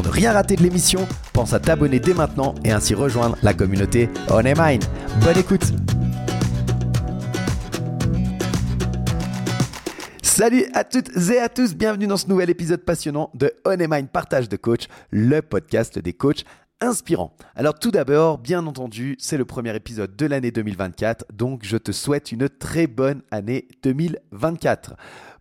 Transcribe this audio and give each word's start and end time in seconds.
Pour 0.00 0.08
ne 0.08 0.14
rien 0.14 0.32
rater 0.32 0.56
de 0.56 0.62
l'émission, 0.62 1.06
pense 1.34 1.52
à 1.52 1.60
t'abonner 1.60 2.00
dès 2.00 2.14
maintenant 2.14 2.54
et 2.64 2.72
ainsi 2.72 2.94
rejoindre 2.94 3.36
la 3.42 3.52
communauté 3.52 4.08
On 4.30 4.42
Mine. 4.42 4.80
Bonne 5.22 5.36
écoute 5.36 5.74
Salut 10.22 10.64
à 10.72 10.84
toutes 10.84 11.14
et 11.30 11.38
à 11.38 11.50
tous, 11.50 11.74
bienvenue 11.74 12.06
dans 12.06 12.16
ce 12.16 12.28
nouvel 12.28 12.48
épisode 12.48 12.80
passionnant 12.80 13.30
de 13.34 13.52
On 13.66 13.76
Mind 13.76 14.08
Partage 14.08 14.48
de 14.48 14.56
Coach, 14.56 14.86
le 15.10 15.42
podcast 15.42 15.98
des 15.98 16.14
coachs 16.14 16.46
inspirants. 16.80 17.36
Alors 17.54 17.78
tout 17.78 17.90
d'abord, 17.90 18.38
bien 18.38 18.66
entendu, 18.66 19.16
c'est 19.18 19.36
le 19.36 19.44
premier 19.44 19.76
épisode 19.76 20.16
de 20.16 20.24
l'année 20.24 20.50
2024, 20.50 21.26
donc 21.30 21.60
je 21.62 21.76
te 21.76 21.92
souhaite 21.92 22.32
une 22.32 22.48
très 22.48 22.86
bonne 22.86 23.20
année 23.30 23.68
2024. 23.82 24.94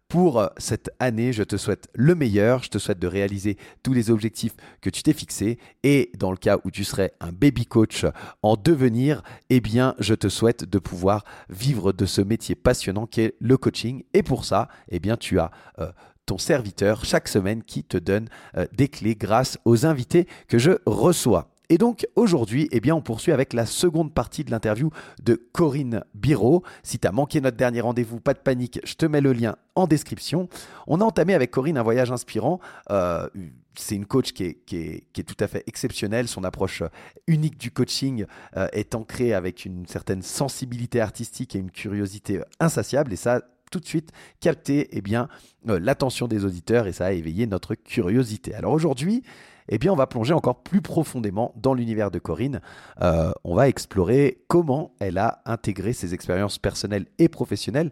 Pour 0.09 0.39
euh, 0.39 0.47
cette 0.57 0.89
année, 0.97 1.33
je 1.33 1.43
te 1.43 1.55
souhaite 1.55 1.87
le 1.93 2.15
meilleur, 2.15 2.63
je 2.63 2.69
te 2.69 2.79
souhaite 2.79 2.97
de 2.97 3.05
réaliser 3.05 3.57
tous 3.83 3.93
les 3.93 4.09
objectifs 4.09 4.55
que 4.81 4.89
tu 4.89 5.03
t'es 5.03 5.13
fixés. 5.13 5.59
Et 5.83 6.11
dans 6.17 6.31
le 6.31 6.37
cas 6.37 6.57
où 6.63 6.71
tu 6.71 6.83
serais 6.83 7.13
un 7.19 7.31
baby 7.31 7.67
coach 7.67 8.07
en 8.41 8.55
devenir, 8.55 9.21
eh 9.51 9.61
bien, 9.61 9.93
je 9.99 10.15
te 10.15 10.27
souhaite 10.27 10.63
de 10.65 10.79
pouvoir 10.79 11.23
vivre 11.49 11.93
de 11.93 12.07
ce 12.07 12.21
métier 12.21 12.55
passionnant 12.55 13.05
qu'est 13.05 13.35
le 13.39 13.55
coaching. 13.57 14.03
Et 14.15 14.23
pour 14.23 14.45
ça, 14.45 14.67
eh 14.89 14.99
tu 15.19 15.39
as 15.39 15.51
euh, 15.77 15.91
ton 16.25 16.39
serviteur 16.39 17.05
chaque 17.05 17.27
semaine 17.27 17.61
qui 17.61 17.83
te 17.83 17.97
donne 17.97 18.29
euh, 18.57 18.65
des 18.75 18.87
clés 18.87 19.15
grâce 19.15 19.59
aux 19.63 19.85
invités 19.85 20.27
que 20.47 20.57
je 20.57 20.71
reçois. 20.87 21.51
Et 21.71 21.77
donc 21.77 22.07
aujourd'hui, 22.15 22.67
eh 22.71 22.79
bien, 22.79 22.95
on 22.95 23.01
poursuit 23.01 23.31
avec 23.31 23.53
la 23.53 23.67
seconde 23.67 24.11
partie 24.11 24.43
de 24.43 24.49
l'interview 24.49 24.89
de 25.23 25.35
Corinne 25.35 26.03
Biro. 26.15 26.63
Si 26.81 26.97
tu 26.97 27.07
manqué 27.11 27.41
notre 27.41 27.57
dernier 27.57 27.81
rendez-vous, 27.81 28.19
pas 28.19 28.33
de 28.33 28.39
panique, 28.39 28.79
je 28.83 28.95
te 28.95 29.05
mets 29.05 29.21
le 29.21 29.33
lien 29.33 29.55
en 29.75 29.85
description. 29.85 30.49
On 30.87 30.99
a 30.99 31.03
entamé 31.03 31.35
avec 31.35 31.51
Corinne 31.51 31.77
un 31.77 31.83
voyage 31.83 32.11
inspirant. 32.11 32.59
Euh, 32.89 33.29
c'est 33.75 33.95
une 33.95 34.07
coach 34.07 34.33
qui 34.33 34.43
est, 34.71 35.23
tout 35.23 35.37
à 35.39 35.47
fait 35.47 35.63
exceptionnelle. 35.67 36.27
Son 36.27 36.43
approche 36.43 36.81
unique 37.27 37.59
du 37.59 37.69
coaching 37.69 38.25
euh, 38.57 38.67
est 38.73 38.95
ancrée 38.95 39.33
avec 39.33 39.63
une 39.63 39.85
certaine 39.85 40.23
sensibilité 40.23 40.99
artistique 40.99 41.55
et 41.55 41.59
une 41.59 41.71
curiosité 41.71 42.41
insatiable. 42.59 43.13
Et 43.13 43.15
ça, 43.15 43.41
tout 43.69 43.79
de 43.79 43.85
suite 43.85 44.11
capté 44.39 44.89
eh 44.91 45.03
euh, 45.15 45.79
l'attention 45.79 46.27
des 46.27 46.45
auditeurs 46.45 46.87
et 46.87 46.93
ça 46.93 47.05
a 47.05 47.11
éveillé 47.11 47.45
notre 47.45 47.75
curiosité. 47.75 48.55
Alors 48.55 48.73
aujourd'hui, 48.73 49.23
eh 49.69 49.77
bien, 49.77 49.93
on 49.93 49.95
va 49.95 50.07
plonger 50.07 50.33
encore 50.33 50.63
plus 50.63 50.81
profondément 50.81 51.53
dans 51.55 51.73
l'univers 51.73 52.11
de 52.11 52.19
Corinne. 52.19 52.59
Euh, 53.01 53.31
on 53.43 53.55
va 53.55 53.69
explorer 53.69 54.43
comment 54.47 54.95
elle 54.99 55.17
a 55.17 55.41
intégré 55.45 55.93
ses 55.93 56.13
expériences 56.13 56.57
personnelles 56.57 57.05
et 57.19 57.29
professionnelles 57.29 57.91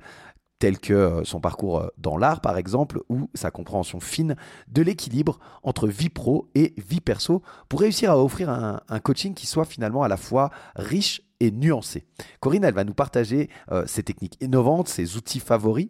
telles 0.60 0.80
que 0.80 0.94
euh, 0.94 1.24
son 1.24 1.40
parcours 1.40 1.78
euh, 1.78 1.88
dans 2.00 2.18
l'art 2.18 2.42
par 2.42 2.58
exemple, 2.58 3.02
ou 3.10 3.30
sa 3.36 3.52
compréhension 3.52 4.00
fine 4.00 4.36
de 4.68 4.82
l'équilibre 4.82 5.38
entre 5.62 5.88
vie 5.88 6.10
pro 6.10 6.50
et 6.56 6.74
vie 6.78 7.00
perso, 7.00 7.44
pour 7.70 7.82
réussir 7.82 8.10
à 8.10 8.18
offrir 8.18 8.50
un, 8.50 9.00
coaching 9.04 9.36
qui 9.36 9.46
soit 9.46 9.66
finalement 9.66 10.02
à 10.02 10.08
la 10.08 10.18
fois 10.18 10.50
riche 10.76 11.22
et 11.40 11.52
nuancé. 11.52 12.08
Corinne, 12.40 12.64
elle 12.64 12.74
va 12.74 12.84
nous 12.84 12.96
partager 12.96 13.52
ses 13.86 14.02
techniques 14.02 14.38
innovantes, 14.42 14.88
ses 14.88 15.18
outils 15.18 15.40
favoris, 15.40 15.90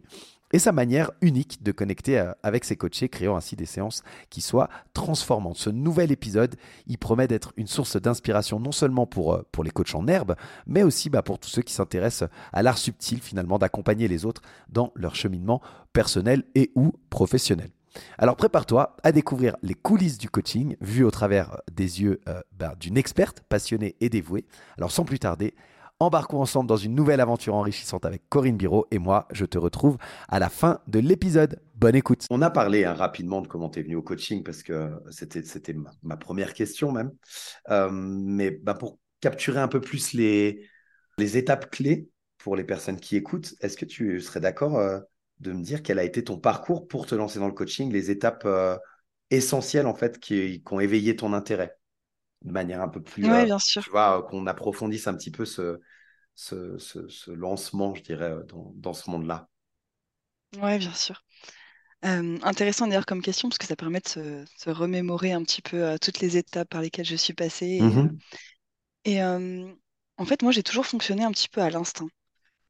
et 0.54 0.60
sa 0.60 0.72
manière 0.72 1.12
unique 1.22 1.64
de 1.64 1.72
connecter 1.72 2.20
euh, 2.20 2.32
avec 2.44 2.64
ses 2.64 2.76
coachés, 2.76 3.10
créant 3.10 3.36
ainsi 3.36 3.56
des 3.56 3.66
séances 3.66 4.04
qui 4.30 4.42
soient 4.42 4.70
transformantes. 4.94 5.58
Ce 5.58 5.70
nouvel 5.70 6.12
épisode, 6.12 6.56
il 6.88 6.98
promet 6.98 7.28
d'être 7.28 7.54
une 7.58 7.68
source 7.68 7.98
d'inspiration 7.98 8.60
non 8.60 8.72
seulement 8.72 9.06
pour, 9.06 9.34
euh, 9.34 9.44
les 9.64 9.72
coachs 9.72 9.96
en 9.96 10.08
herbe, 10.08 10.36
mais 10.66 10.84
aussi 10.84 11.10
bah, 11.10 11.22
pour 11.24 11.40
tous 11.40 11.50
ceux 11.50 11.62
qui 11.62 11.74
s'intéressent 11.74 12.30
à 12.54 12.64
l'art 12.64 12.78
subtil 12.78 13.22
finalement 13.22 13.58
d'accompagner 13.58 14.08
les 14.08 14.26
autres 14.26 14.42
dans 14.70 14.92
leur 14.96 15.16
cheminement 15.16 15.62
personnel 15.94 16.44
et 16.56 16.72
ou 16.76 16.94
professionnel. 17.10 17.70
Alors 18.18 18.36
prépare-toi 18.36 18.96
à 19.04 19.12
découvrir 19.12 19.56
les 19.62 19.74
coulisses 19.74 20.18
du 20.18 20.30
coaching 20.30 20.76
vues 20.82 21.04
au 21.04 21.12
travers 21.12 21.58
des 21.72 22.02
yeux 22.02 22.22
euh, 22.28 22.42
bah, 22.58 22.76
d'une 22.80 22.98
experte 22.98 23.42
passionnée 23.42 23.96
et 24.02 24.10
dévouée. 24.10 24.46
Alors 24.78 24.92
sans 24.92 25.06
plus 25.06 25.20
tarder, 25.20 25.56
Embarquons 26.00 26.42
ensemble 26.42 26.70
dans 26.70 26.78
une 26.78 26.94
nouvelle 26.94 27.22
aventure 27.22 27.56
enrichissante 27.56 28.06
avec 28.06 28.22
Corinne 28.30 28.56
Biro 28.56 28.86
et 28.92 29.00
moi, 29.00 29.28
je 29.32 29.46
te 29.46 29.58
retrouve 29.58 29.98
à 30.28 30.38
la 30.38 30.48
fin 30.48 30.80
de 30.86 31.00
l'épisode. 31.00 31.60
Bonne 31.74 31.96
écoute. 31.96 32.28
On 32.30 32.44
a 32.44 32.52
parlé 32.52 32.86
hein, 32.86 32.94
rapidement 32.94 33.42
de 33.42 33.48
comment 33.48 33.68
tu 33.68 33.80
es 33.80 33.82
venu 33.82 33.96
au 33.96 34.04
coaching 34.04 34.44
parce 34.44 34.62
que 34.62 34.92
c'était, 35.10 35.74
ma, 36.04 36.16
première 36.16 36.54
question 36.54 36.92
même. 36.92 37.12
Euh, 37.72 37.90
mais 37.92 38.52
bah, 38.52 38.76
pour 38.76 39.00
capturer 39.22 39.60
un 39.60 39.68
peu 39.68 39.82
plus 39.82 40.14
les, 40.14 40.70
les 41.18 41.36
étapes 41.36 41.72
clés 41.72 42.08
pour 42.38 42.56
les 42.56 42.64
personnes 42.64 43.00
qui 43.00 43.16
écoutent, 43.16 43.56
est-ce 43.62 43.76
que 43.76 43.86
tu 43.86 44.22
serais 44.22 44.40
d'accord 44.40 44.78
euh, 44.78 45.00
de 45.40 45.52
me 45.52 45.64
dire 45.64 45.82
quel 45.82 45.98
a 45.98 46.04
été 46.04 46.24
ton 46.24 46.38
parcours 46.38 46.88
pour 46.88 47.08
te 47.08 47.16
lancer 47.16 47.40
dans 47.40 47.48
le 47.48 47.54
coaching, 47.54 47.92
les 47.92 48.12
étapes 48.12 48.46
euh, 48.46 48.78
essentielles 49.32 49.88
en 49.88 49.96
fait 49.96 50.20
qui, 50.20 50.62
qui 50.64 50.74
ont 50.74 50.80
éveillé 50.80 51.16
ton 51.16 51.34
intérêt? 51.34 51.76
De 52.44 52.52
manière 52.52 52.82
un 52.82 52.90
peu 52.90 53.02
plus. 53.02 53.24
Oui, 53.24 53.46
bien 53.46 53.60
sûr. 53.60 53.84
Tu 53.84 53.90
vois, 53.90 54.24
qu'on 54.30 54.48
approfondisse 54.48 55.08
un 55.08 55.16
petit 55.16 55.32
peu 55.32 55.46
ce, 55.46 55.80
ce, 56.36 56.78
ce, 56.78 57.32
lancement, 57.32 57.96
je 57.96 58.04
dirais, 58.04 58.32
euh, 58.32 58.44
dans, 58.44 58.72
dans 58.76 58.94
ce 58.94 59.10
monde-là. 59.10 59.50
Oui, 60.62 60.78
bien 60.78 60.94
sûr. 60.94 61.24
intéressant 62.04 62.88
d'ailleurs 62.88 63.06
comme 63.06 63.22
question 63.22 63.50
parce 63.50 63.58
que 63.58 63.66
ça 63.66 63.76
permet 63.76 64.00
de 64.00 64.08
se, 64.08 64.70
remémorer 64.70 65.34
un 65.34 65.44
petit 65.44 65.62
peu 65.62 65.84
euh, 65.84 65.98
toutes 65.98 66.20
les 66.20 66.38
étapes 66.38 66.70
par 66.70 66.82
lesquelles 66.82 67.06
je 67.06 67.16
suis 67.16 67.34
passée. 67.34 67.80
Et, 69.06 69.22
mmh 69.22 69.76
en 70.20 70.26
fait, 70.26 70.42
moi, 70.42 70.52
j'ai 70.52 70.64
toujours 70.64 70.88
fonctionné 70.88 71.24
un 71.24 71.32
petit 71.32 71.48
peu 71.48 71.62
à 71.62 71.70
l'instinct. 71.70 72.08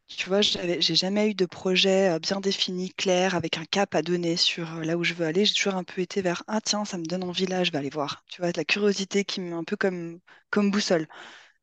Tu 0.08 0.30
vois, 0.30 0.40
j'ai 0.42 0.96
jamais 0.96 1.30
eu 1.30 1.34
de 1.36 1.46
projet 1.46 2.18
bien 2.22 2.40
défini, 2.40 2.92
clair, 2.94 3.36
avec 3.36 3.58
un 3.58 3.66
cap 3.66 3.94
à 3.94 4.02
donner 4.02 4.38
sur 4.38 4.66
là 4.82 4.98
où 4.98 5.04
je 5.04 5.14
veux 5.14 5.26
aller. 5.26 5.44
J'ai 5.46 5.54
toujours 5.54 5.76
un 5.76 5.84
peu 5.84 6.02
été 6.02 6.22
vers 6.22 6.44
ah 6.48 6.62
tiens, 6.62 6.86
ça 6.86 6.98
me 6.98 7.04
donne 7.06 7.24
envie 7.26 7.46
là, 7.46 7.64
je 7.66 7.72
vais 7.72 7.78
aller 7.78 7.90
voir. 7.90 8.24
Tu 8.30 8.42
vois, 8.42 8.52
la 8.56 8.64
curiosité 8.64 9.26
qui 9.26 9.42
me 9.42 9.54
un 9.54 9.66
peu 9.66 9.76
comme 9.76 10.20
comme 10.50 10.72
boussole. 10.72 11.08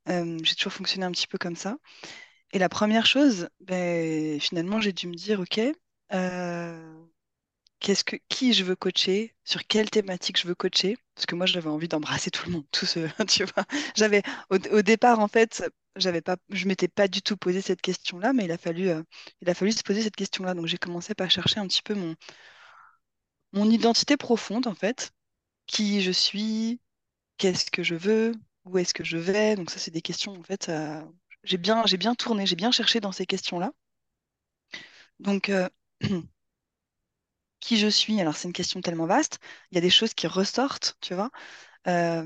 J'ai 0.09 0.55
toujours 0.57 0.73
fonctionné 0.75 1.07
un 1.07 1.13
petit 1.13 1.27
peu 1.29 1.39
comme 1.39 1.57
ça. 1.57 1.79
Et 2.53 2.59
la 2.61 2.69
première 2.71 3.07
chose, 3.07 3.49
ben, 3.61 4.41
finalement, 4.41 4.81
j'ai 4.81 4.93
dû 4.95 5.09
me 5.09 5.15
dire 5.15 5.41
ok, 5.41 5.61
qu'est-ce 7.81 8.05
que 8.05 8.17
qui 8.29 8.53
je 8.53 8.65
veux 8.65 8.77
coacher, 8.77 9.35
sur 9.45 9.67
quelle 9.67 9.91
thématique 9.91 10.41
je 10.41 10.47
veux 10.49 10.55
coacher, 10.55 10.97
parce 11.15 11.27
que 11.27 11.35
moi 11.35 11.47
j'avais 11.47 11.69
envie 11.69 11.89
d'embrasser 11.89 12.31
tout 12.31 12.47
le 12.47 12.53
monde, 12.53 12.67
tout 12.73 12.87
ce, 12.87 13.01
tu 13.27 13.45
vois. 13.45 13.65
J'avais 13.97 14.23
au, 14.51 14.57
au 14.57 14.83
départ 14.83 15.21
en 15.21 15.29
fait 15.29 15.63
j'avais 15.97 16.21
pas, 16.23 16.37
je 16.51 16.67
m'étais 16.67 16.89
pas 16.89 17.09
du 17.09 17.23
tout 17.23 17.37
posé 17.37 17.61
cette 17.61 17.81
question-là, 17.83 18.33
mais 18.33 18.45
il 18.45 18.53
a 18.53 18.59
fallu, 18.59 18.89
euh, 18.89 19.03
il 19.41 19.51
a 19.51 19.55
fallu 19.55 19.73
se 19.73 19.83
poser 19.83 20.03
cette 20.03 20.17
question-là. 20.17 20.55
Donc 20.55 20.67
j'ai 20.67 20.79
commencé 20.79 21.15
par 21.15 21.31
chercher 21.31 21.61
un 21.61 21.67
petit 21.67 21.83
peu 21.83 21.95
mon, 21.95 22.15
mon 23.53 23.71
identité 23.71 24.17
profonde 24.19 24.67
en 24.67 24.75
fait, 24.75 25.13
qui 25.67 26.03
je 26.03 26.11
suis, 26.13 26.81
qu'est-ce 27.39 27.71
que 27.71 27.83
je 27.85 27.95
veux, 27.97 28.33
où 28.67 28.79
est-ce 28.79 28.95
que 28.95 29.05
je 29.05 29.19
vais. 29.19 29.57
Donc 29.57 29.71
ça 29.71 29.79
c'est 29.81 29.91
des 29.93 30.03
questions 30.03 30.35
en 30.35 30.43
fait. 30.45 30.71
j'ai 31.45 31.59
bien, 31.59 31.85
j'ai 31.87 31.99
bien 31.99 32.15
tourné, 32.17 32.47
j'ai 32.47 32.57
bien 32.57 32.73
cherché 32.73 33.01
dans 33.01 33.13
ces 33.13 33.27
questions-là. 33.27 33.73
Donc 35.19 35.49
euh, 35.49 35.69
qui 37.61 37.79
je 37.79 37.89
suis, 37.89 38.21
alors 38.21 38.37
c'est 38.37 38.49
une 38.49 38.53
question 38.53 38.81
tellement 38.81 39.07
vaste. 39.07 39.39
Il 39.71 39.77
y 39.77 39.79
a 39.79 39.81
des 39.81 39.91
choses 39.91 40.15
qui 40.15 40.27
ressortent, 40.27 40.97
tu 41.01 41.15
vois. 41.15 41.31
Euh, 41.89 42.25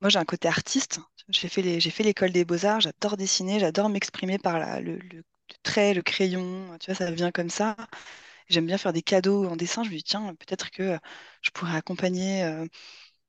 moi 0.00 0.10
j'ai 0.10 0.20
un 0.20 0.26
côté 0.26 0.48
artiste, 0.48 1.00
j'ai 1.28 1.48
fait 1.48 1.62
les, 1.62 1.80
j'ai 1.80 1.90
fait 1.90 2.02
l'école 2.02 2.32
des 2.32 2.44
beaux-arts, 2.44 2.80
j'adore 2.80 3.16
dessiner, 3.16 3.58
j'adore 3.60 3.88
m'exprimer 3.88 4.38
par 4.38 4.58
la, 4.58 4.80
le, 4.80 4.96
le, 4.98 5.22
trait, 5.62 5.94
le 5.94 6.02
crayon, 6.02 6.76
tu 6.80 6.86
vois, 6.90 6.94
ça 6.94 7.10
vient 7.10 7.30
comme 7.32 7.50
ça. 7.50 7.76
J'aime 8.48 8.66
bien 8.66 8.78
faire 8.78 8.92
des 8.92 9.02
cadeaux 9.02 9.46
en 9.46 9.56
dessin. 9.56 9.84
Je 9.84 9.90
me 9.90 9.96
dis, 9.96 10.02
tiens, 10.04 10.34
peut-être 10.36 10.70
que 10.70 10.98
je 11.42 11.50
pourrais 11.50 11.76
accompagner 11.76 12.44
euh, 12.44 12.66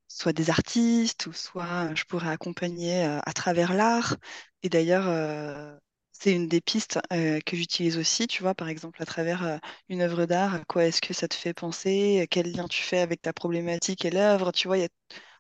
soit 0.07 0.33
des 0.33 0.49
artistes, 0.49 1.27
ou 1.27 1.33
soit 1.33 1.93
je 1.95 2.03
pourrais 2.05 2.29
accompagner 2.29 3.05
euh, 3.05 3.19
à 3.25 3.33
travers 3.33 3.73
l'art. 3.73 4.17
Et 4.63 4.69
d'ailleurs, 4.69 5.07
euh, 5.07 5.77
c'est 6.11 6.33
une 6.33 6.47
des 6.47 6.61
pistes 6.61 6.99
que 7.11 7.57
j'utilise 7.57 7.97
aussi, 7.97 8.27
tu 8.27 8.43
vois, 8.43 8.55
par 8.55 8.69
exemple, 8.69 9.01
à 9.01 9.05
travers 9.05 9.59
une 9.89 10.01
œuvre 10.01 10.25
d'art, 10.25 10.55
à 10.55 10.65
quoi 10.65 10.85
est-ce 10.85 11.01
que 11.01 11.13
ça 11.13 11.27
te 11.27 11.35
fait 11.35 11.53
penser, 11.53 12.27
quel 12.31 12.51
lien 12.51 12.67
tu 12.67 12.81
fais 12.83 12.99
avec 12.99 13.21
ta 13.21 13.33
problématique 13.33 14.05
et 14.05 14.11
l'œuvre, 14.11 14.51
tu 14.53 14.67
vois, 14.67 14.77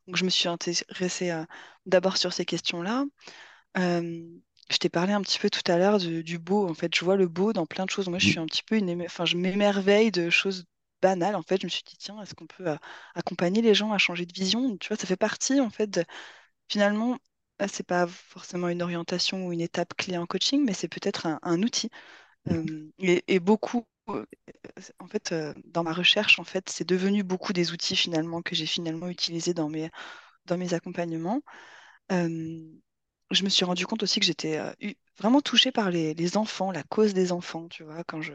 Donc, 0.07 0.17
je 0.17 0.25
me 0.25 0.29
suis 0.29 0.49
intéressée 0.49 1.33
d'abord 1.85 2.17
sur 2.17 2.33
ces 2.33 2.45
questions-là. 2.45 3.05
je 4.69 4.77
t'ai 4.79 4.89
parlé 4.89 5.13
un 5.13 5.21
petit 5.21 5.39
peu 5.39 5.49
tout 5.49 5.61
à 5.71 5.77
l'heure 5.77 5.99
du, 5.99 6.39
beau. 6.39 6.67
En 6.69 6.73
fait, 6.73 6.93
je 6.95 7.05
vois 7.05 7.15
le 7.17 7.27
beau 7.27 7.53
dans 7.53 7.65
plein 7.65 7.85
de 7.85 7.89
choses. 7.91 8.07
Moi, 8.09 8.19
je 8.19 8.25
suis 8.27 8.39
Mmh. 8.39 8.43
un 8.43 8.45
petit 8.45 8.63
peu 8.63 8.75
une... 8.77 9.03
Enfin, 9.03 9.25
je 9.25 9.37
m'émerveille 9.37 10.11
de 10.11 10.29
choses 10.29 10.65
banales. 11.01 11.35
En 11.35 11.43
fait, 11.43 11.59
je 11.61 11.65
me 11.67 11.69
suis 11.69 11.83
dit, 11.83 11.97
tiens, 11.97 12.21
est-ce 12.21 12.33
qu'on 12.35 12.47
peut 12.47 12.77
accompagner 13.15 13.61
les 13.61 13.73
gens 13.75 13.91
à 13.91 13.97
changer 13.97 14.25
de 14.25 14.33
vision? 14.33 14.77
Tu 14.77 14.87
vois, 14.89 14.97
ça 14.97 15.07
fait 15.07 15.17
partie, 15.17 15.59
en 15.61 15.69
fait, 15.69 15.87
de 15.89 16.03
Finalement, 16.69 17.17
euh, 17.61 17.67
c'est 17.71 17.85
pas 17.85 18.07
forcément 18.07 18.69
une 18.69 18.81
orientation 18.81 19.47
ou 19.47 19.53
une 19.53 19.61
étape 19.61 19.93
clé 19.95 20.17
en 20.17 20.25
coaching, 20.25 20.63
mais 20.65 20.73
c'est 20.73 20.87
peut-être 20.87 21.27
un, 21.27 21.39
un 21.43 21.61
outil. 21.63 21.89
Euh, 22.49 22.89
et, 22.99 23.23
et 23.33 23.39
beaucoup, 23.39 23.79
euh, 23.79 23.83
en 24.99 25.07
fait, 25.07 25.31
euh, 25.31 25.53
dans 25.65 25.83
ma 25.83 25.93
recherche, 25.93 26.39
en 26.39 26.43
fait, 26.43 26.69
c'est 26.69 26.87
devenu 26.87 27.23
beaucoup 27.23 27.53
des 27.53 27.71
outils 27.71 27.95
finalement 27.95 28.41
que 28.41 28.55
j'ai 28.55 28.65
finalement 28.65 29.07
utilisés 29.09 29.53
dans 29.53 29.69
mes, 29.69 29.89
dans 30.45 30.57
mes 30.57 30.73
accompagnements. 30.73 31.41
Euh, 32.11 32.61
je 33.31 33.43
me 33.43 33.49
suis 33.49 33.65
rendu 33.65 33.85
compte 33.87 34.03
aussi 34.03 34.19
que 34.19 34.25
j'étais 34.25 34.57
euh, 34.59 34.73
eu- 34.81 34.95
vraiment 35.19 35.41
touchée 35.41 35.71
par 35.71 35.91
les, 35.91 36.13
les 36.15 36.37
enfants, 36.37 36.71
la 36.71 36.83
cause 36.83 37.13
des 37.13 37.31
enfants, 37.31 37.67
tu 37.69 37.83
vois, 37.83 38.03
quand 38.05 38.21
je- 38.21 38.33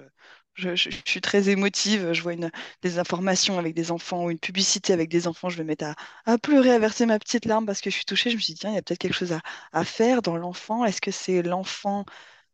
je 0.57 0.91
suis 1.07 1.21
très 1.21 1.49
émotive, 1.51 2.13
je 2.13 2.23
vois 2.23 2.35
une, 2.35 2.51
des 2.83 2.99
informations 2.99 3.59
avec 3.59 3.75
des 3.75 3.91
enfants 3.93 4.25
ou 4.27 4.31
une 4.31 4.39
publicité 4.41 4.93
avec 4.93 5.09
des 5.11 5.29
enfants, 5.29 5.49
je 5.51 5.57
vais 5.59 5.65
mettre 5.65 5.85
à, 5.87 5.95
à 6.27 6.39
pleurer, 6.39 6.73
à 6.73 6.79
verser 6.81 7.07
ma 7.07 7.19
petite 7.19 7.45
larme 7.47 7.67
parce 7.67 7.81
que 7.81 7.91
je 7.91 7.97
suis 7.97 8.05
touchée. 8.07 8.31
Je 8.31 8.37
me 8.37 8.41
suis 8.41 8.55
dit, 8.55 8.61
tiens, 8.61 8.71
il 8.73 8.75
y 8.77 8.79
a 8.79 8.83
peut-être 8.83 8.99
quelque 9.01 9.15
chose 9.15 9.33
à, 9.33 9.41
à 9.73 9.85
faire 9.85 10.23
dans 10.23 10.37
l'enfant. 10.37 10.85
Est-ce 10.85 11.01
que 11.01 11.11
c'est 11.13 11.43
l'enfant 11.43 12.05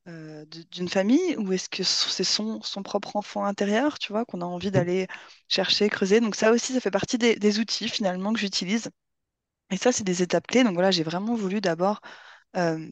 euh, 0.09 0.45
d'une 0.71 0.89
famille 0.89 1.37
ou 1.39 1.53
est-ce 1.53 1.69
que 1.69 1.83
c'est 1.85 2.25
son, 2.25 2.62
son 2.62 2.83
propre 2.83 3.17
enfant 3.17 3.45
intérieur, 3.45 3.99
tu 3.99 4.12
vois, 4.12 4.25
qu'on 4.25 4.41
a 4.43 4.45
envie 4.45 4.71
d'aller 4.71 5.06
chercher, 5.49 5.89
creuser? 5.89 6.21
Donc 6.21 6.35
ça 6.37 6.53
aussi, 6.53 6.73
ça 6.75 6.81
fait 6.81 6.91
partie 6.91 7.19
des, 7.19 7.37
des 7.37 7.59
outils 7.61 7.89
finalement 7.89 8.33
que 8.33 8.41
j'utilise. 8.41 8.91
Et 9.71 9.77
ça, 9.77 9.93
c'est 9.93 10.05
des 10.05 10.23
étapes 10.23 10.47
clés. 10.47 10.65
Donc 10.65 10.75
voilà, 10.75 10.91
j'ai 10.91 11.03
vraiment 11.05 11.35
voulu 11.35 11.61
d'abord 11.61 12.01
euh, 12.56 12.89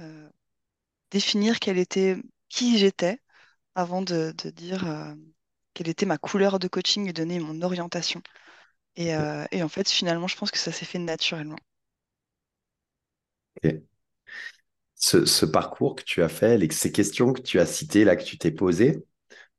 euh, 0.00 0.30
définir 1.10 1.60
quelle 1.60 1.78
était, 1.78 2.16
qui 2.48 2.78
j'étais 2.78 3.20
avant 3.76 4.02
de, 4.02 4.34
de 4.44 4.50
dire 4.50 4.86
euh, 4.88 5.14
quelle 5.74 5.88
était 5.88 6.06
ma 6.06 6.18
couleur 6.18 6.58
de 6.60 6.68
coaching 6.68 7.08
et 7.08 7.12
donner 7.14 7.40
mon 7.40 7.62
orientation. 7.62 8.22
Et, 8.96 9.10
et 9.52 9.62
en 9.62 9.68
fait, 9.68 9.88
finalement, 9.90 10.28
je 10.28 10.36
pense 10.36 10.50
que 10.50 10.58
ça 10.58 10.72
s'est 10.72 10.84
fait 10.86 10.98
naturellement. 10.98 11.56
Ce, 15.06 15.24
ce 15.26 15.46
parcours 15.46 15.94
que 15.96 16.02
tu 16.04 16.22
as 16.22 16.28
fait, 16.28 16.58
les- 16.58 16.70
ces 16.72 16.90
questions 16.92 17.32
que 17.32 17.40
tu 17.42 17.60
as 17.60 17.66
citées 17.66 18.04
là, 18.04 18.16
que 18.16 18.24
tu 18.24 18.38
t'es 18.38 18.50
posées, 18.50 19.04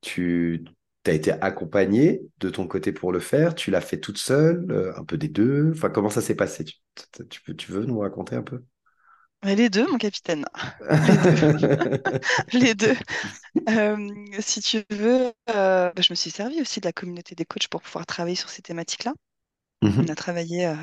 tu 0.02 0.66
as 1.08 1.14
été 1.14 1.32
accompagnée 1.34 2.22
de 2.40 2.50
ton 2.50 2.68
côté 2.68 2.92
pour 2.94 3.12
le 3.14 3.20
faire, 3.22 3.56
tu 3.56 3.72
l'as 3.72 3.82
fait 3.82 4.00
toute 4.00 4.18
seule, 4.20 4.66
euh, 4.72 4.94
un 4.98 5.06
peu 5.06 5.18
des 5.18 5.30
deux? 5.30 5.72
Enfin, 5.76 5.90
comment 5.90 6.10
ça 6.12 6.22
s'est 6.22 6.36
passé? 6.36 6.66
Tu, 6.66 6.76
tu 7.30 7.42
peux, 7.44 7.56
tu 7.56 7.72
veux 7.74 7.86
nous 7.86 8.00
raconter 8.00 8.36
un 8.38 8.44
peu? 8.44 8.64
Mais 9.44 9.56
les 9.56 9.70
deux, 9.70 9.88
mon 9.88 9.98
capitaine. 9.98 10.46
Les 10.82 11.18
deux. 11.18 11.68
Les 12.54 12.76
deux. 12.76 12.96
Euh, 13.70 14.10
si 14.42 14.62
tu 14.62 14.84
veux, 14.92 15.34
euh, 15.52 15.92
bah, 15.94 16.02
je 16.02 16.12
me 16.14 16.16
suis 16.16 16.32
servi 16.32 16.62
aussi 16.62 16.82
de 16.82 16.86
la 16.88 16.94
communauté 16.94 17.36
des 17.36 17.46
coachs 17.46 17.68
pour 17.70 17.82
pouvoir 17.82 18.06
travailler 18.06 18.36
sur 18.36 18.50
ces 18.50 18.62
thématiques-là. 18.62 19.14
On 19.98 20.08
a 20.10 20.16
travaillé 20.16 20.68
euh, 20.68 20.76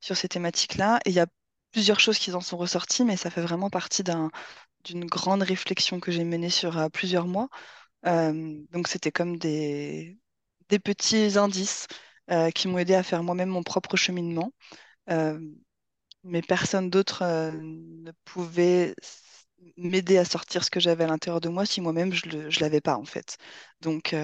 sur 0.00 0.16
ces 0.16 0.28
thématiques-là 0.28 1.00
et 1.06 1.10
il 1.10 1.14
y 1.16 1.20
a 1.20 1.26
plusieurs 1.72 2.00
choses 2.00 2.18
qui 2.18 2.32
en 2.32 2.40
sont 2.40 2.56
ressorties, 2.56 3.04
mais 3.04 3.16
ça 3.16 3.30
fait 3.30 3.42
vraiment 3.42 3.70
partie 3.70 4.02
d'un, 4.02 4.30
d'une 4.84 5.06
grande 5.06 5.42
réflexion 5.42 6.00
que 6.00 6.12
j'ai 6.12 6.24
menée 6.24 6.50
sur 6.50 6.78
euh, 6.78 6.88
plusieurs 6.90 7.26
mois. 7.28 7.48
Euh, 8.06 8.58
donc, 8.72 8.88
c'était 8.88 9.12
comme 9.12 9.38
des, 9.38 10.18
des 10.70 10.78
petits 10.80 11.38
indices 11.38 11.86
euh, 12.30 12.50
qui 12.52 12.68
m'ont 12.68 12.78
aidé 12.78 12.94
à 12.94 13.02
faire 13.04 13.22
moi-même 13.24 13.50
mon 13.50 13.62
propre 13.64 13.96
cheminement. 13.96 14.52
Mais 16.24 16.42
personne 16.42 16.90
d'autre 16.90 17.22
ne 17.52 18.12
pouvait 18.24 18.94
m'aider 19.76 20.18
à 20.18 20.24
sortir 20.24 20.64
ce 20.64 20.70
que 20.70 20.80
j'avais 20.80 21.04
à 21.04 21.06
l'intérieur 21.08 21.40
de 21.40 21.48
moi 21.48 21.64
si 21.66 21.80
moi-même 21.80 22.12
je 22.12 22.28
ne 22.28 22.60
l'avais 22.60 22.80
pas, 22.80 22.96
en 22.96 23.04
fait. 23.04 23.38
Donc, 23.80 24.14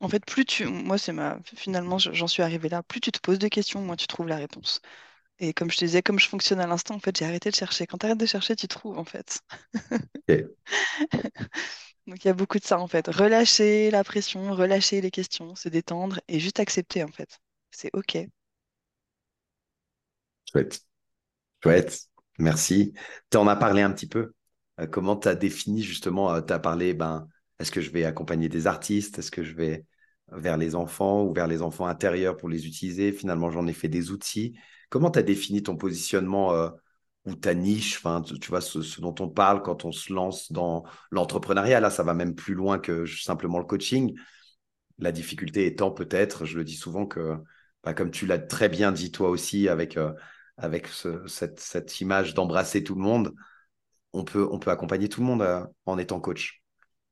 en 0.00 0.08
fait, 0.08 0.24
plus 0.24 0.44
tu. 0.44 0.66
Moi, 0.66 0.98
c'est 0.98 1.12
ma. 1.12 1.38
Finalement, 1.56 1.98
je- 1.98 2.12
j'en 2.12 2.26
suis 2.26 2.42
arrivée 2.42 2.68
là. 2.68 2.82
Plus 2.82 3.00
tu 3.00 3.12
te 3.12 3.18
poses 3.20 3.38
de 3.38 3.48
questions, 3.48 3.80
moins 3.82 3.96
tu 3.96 4.06
trouves 4.06 4.28
la 4.28 4.36
réponse. 4.36 4.80
Et 5.40 5.52
comme 5.54 5.70
je 5.72 5.76
te 5.78 5.84
disais, 5.84 6.02
comme 6.02 6.20
je 6.20 6.28
fonctionne 6.28 6.60
à 6.60 6.66
l'instant, 6.68 6.94
en 6.94 7.00
fait, 7.00 7.16
j'ai 7.18 7.24
arrêté 7.24 7.50
de 7.50 7.56
chercher. 7.56 7.86
Quand 7.86 7.98
tu 7.98 8.06
arrêtes 8.06 8.18
de 8.18 8.26
chercher, 8.26 8.54
tu 8.56 8.68
trouves, 8.68 8.98
en 8.98 9.04
fait. 9.04 9.40
Donc, 12.06 12.24
il 12.24 12.28
y 12.28 12.30
a 12.30 12.34
beaucoup 12.34 12.58
de 12.58 12.64
ça, 12.64 12.78
en 12.78 12.88
fait. 12.88 13.06
Relâcher 13.08 13.90
la 13.90 14.04
pression, 14.04 14.52
relâcher 14.54 15.00
les 15.00 15.10
questions, 15.10 15.54
se 15.54 15.68
détendre 15.68 16.20
et 16.28 16.40
juste 16.40 16.60
accepter, 16.60 17.02
en 17.04 17.08
fait. 17.12 17.38
C'est 17.70 17.90
OK. 17.94 18.18
chouette, 20.50 20.80
chouette, 21.62 22.00
merci. 22.38 22.94
Tu 23.30 23.38
en 23.38 23.48
as 23.48 23.56
parlé 23.56 23.82
un 23.82 23.92
petit 23.92 24.08
peu. 24.08 24.32
Euh, 24.80 24.86
comment 24.86 25.16
tu 25.16 25.28
as 25.28 25.34
défini 25.34 25.82
justement, 25.82 26.40
tu 26.42 26.52
as 26.52 26.58
parlé, 26.58 26.94
ben, 26.94 27.28
est-ce 27.58 27.72
que 27.72 27.80
je 27.80 27.90
vais 27.90 28.04
accompagner 28.04 28.48
des 28.48 28.66
artistes? 28.66 29.18
Est-ce 29.18 29.30
que 29.30 29.44
je 29.44 29.54
vais 29.54 29.84
vers 30.32 30.56
les 30.56 30.74
enfants 30.74 31.24
ou 31.24 31.32
vers 31.32 31.46
les 31.46 31.62
enfants 31.62 31.86
intérieurs 31.86 32.36
pour 32.36 32.48
les 32.48 32.66
utiliser? 32.66 33.12
Finalement, 33.12 33.50
j'en 33.50 33.66
ai 33.66 33.72
fait 33.72 33.88
des 33.88 34.10
outils. 34.10 34.58
Comment 34.90 35.10
tu 35.10 35.18
as 35.18 35.22
défini 35.22 35.62
ton 35.62 35.76
positionnement 35.76 36.52
euh, 36.54 36.70
ou 37.26 37.34
ta 37.34 37.54
niche, 37.54 37.96
enfin, 37.98 38.22
tu, 38.22 38.48
vois, 38.50 38.60
ce, 38.60 38.82
ce 38.82 39.00
dont 39.00 39.14
on 39.20 39.28
parle 39.28 39.62
quand 39.62 39.84
on 39.84 39.92
se 39.92 40.12
lance 40.12 40.50
dans 40.52 40.84
l'entrepreneuriat? 41.10 41.80
Là, 41.80 41.90
ça 41.90 42.02
va 42.02 42.14
même 42.14 42.34
plus 42.34 42.54
loin 42.54 42.78
que 42.78 43.06
simplement 43.06 43.58
le 43.58 43.64
coaching. 43.64 44.16
La 44.98 45.12
difficulté 45.12 45.66
étant 45.66 45.90
peut-être, 45.90 46.44
je 46.44 46.58
le 46.58 46.64
dis 46.64 46.76
souvent, 46.76 47.06
que, 47.06 47.36
bah, 47.84 47.94
comme 47.94 48.10
tu 48.10 48.26
l'as 48.26 48.38
très 48.38 48.68
bien 48.68 48.92
dit 48.92 49.10
toi 49.10 49.30
aussi, 49.30 49.68
avec, 49.68 49.96
euh, 49.96 50.12
avec 50.58 50.86
ce- 50.88 51.26
cette, 51.26 51.60
cette 51.60 52.00
image 52.00 52.34
d'embrasser 52.34 52.84
tout 52.84 52.94
le 52.94 53.00
monde, 53.02 53.34
on 54.12 54.24
peut, 54.24 54.48
on 54.52 54.58
peut 54.60 54.70
accompagner 54.70 55.08
tout 55.08 55.20
le 55.20 55.26
monde 55.26 55.42
euh, 55.42 55.64
en 55.86 55.98
étant 55.98 56.20
coach. 56.20 56.59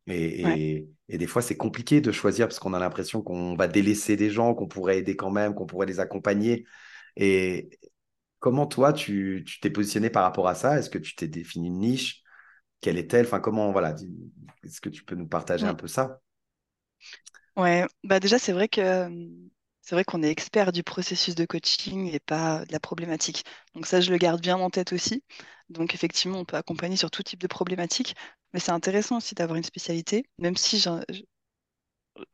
Ouais. 0.08 0.88
Et, 1.10 1.18
des 1.18 1.26
fois, 1.26 1.42
c'est 1.42 1.56
compliqué 1.56 2.00
de 2.00 2.12
choisir 2.12 2.48
parce 2.48 2.58
qu'on 2.58 2.74
a 2.74 2.78
l'impression 2.78 3.22
qu'on 3.22 3.54
va 3.54 3.68
délaisser 3.68 4.16
des 4.16 4.30
gens, 4.30 4.54
qu'on 4.54 4.68
pourrait 4.68 4.98
aider 4.98 5.16
quand 5.16 5.30
même, 5.30 5.54
qu'on 5.54 5.66
pourrait 5.66 5.86
les 5.86 6.00
accompagner. 6.00 6.66
Et 7.16 7.70
comment 8.38 8.66
toi, 8.66 8.92
tu 8.92 9.44
t'es 9.60 9.70
positionné 9.70 10.10
par 10.10 10.22
rapport 10.22 10.48
à 10.48 10.54
ça? 10.54 10.78
Est-ce 10.78 10.90
que 10.90 10.98
tu 10.98 11.14
t'es 11.16 11.28
défini 11.28 11.68
une 11.68 11.78
niche? 11.78 12.22
Quelle 12.80 12.98
est-elle? 12.98 13.26
Enfin, 13.26 13.40
comment, 13.40 13.72
voilà, 13.72 13.94
est-ce 14.64 14.80
que 14.80 14.88
tu 14.88 15.04
peux 15.04 15.14
nous 15.14 15.26
partager 15.26 15.66
un 15.66 15.74
peu 15.74 15.88
ça? 15.88 16.20
Ouais, 17.56 17.84
bah 18.04 18.20
déjà 18.20 18.38
c'est 18.38 18.52
vrai 18.52 18.68
que 18.68 19.08
c'est 19.88 19.94
vrai 19.94 20.04
qu'on 20.04 20.22
est 20.22 20.28
expert 20.30 20.70
du 20.70 20.82
processus 20.82 21.34
de 21.34 21.46
coaching 21.46 22.12
et 22.12 22.20
pas 22.20 22.62
de 22.66 22.72
la 22.72 22.78
problématique. 22.80 23.44
Donc 23.74 23.86
ça 23.86 24.02
je 24.02 24.10
le 24.10 24.18
garde 24.18 24.38
bien 24.42 24.58
en 24.58 24.68
tête 24.68 24.92
aussi. 24.92 25.24
Donc 25.70 25.94
effectivement 25.94 26.38
on 26.40 26.44
peut 26.44 26.58
accompagner 26.58 26.96
sur 26.96 27.10
tout 27.10 27.22
type 27.22 27.40
de 27.40 27.46
problématique, 27.46 28.14
mais 28.52 28.60
c'est 28.60 28.72
intéressant 28.72 29.16
aussi 29.16 29.34
d'avoir 29.34 29.56
une 29.56 29.64
spécialité, 29.64 30.26
même 30.38 30.56
si 30.58 30.78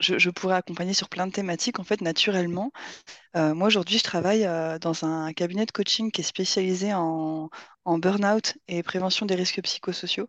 je, 0.01 0.19
je 0.19 0.31
pourrais 0.31 0.57
accompagner 0.57 0.95
sur 0.95 1.09
plein 1.09 1.29
de 1.29 1.33
thématiques 1.33 1.79
en 1.79 1.85
fait 1.85 2.01
naturellement. 2.01 2.73
Euh, 3.37 3.55
moi 3.55 3.69
aujourd'hui 3.69 3.99
je 3.99 4.05
travaille 4.05 4.45
euh, 4.47 4.79
dans 4.81 5.05
un 5.05 5.33
cabinet 5.33 5.67
de 5.67 5.73
coaching 5.73 6.11
qui 6.11 6.23
est 6.23 6.25
spécialisé 6.25 6.95
en, 6.95 7.51
en 7.85 7.99
burn-out 7.99 8.55
et 8.69 8.83
prévention 8.83 9.27
des 9.27 9.37
risques 9.37 9.63
psychosociaux. 9.63 10.29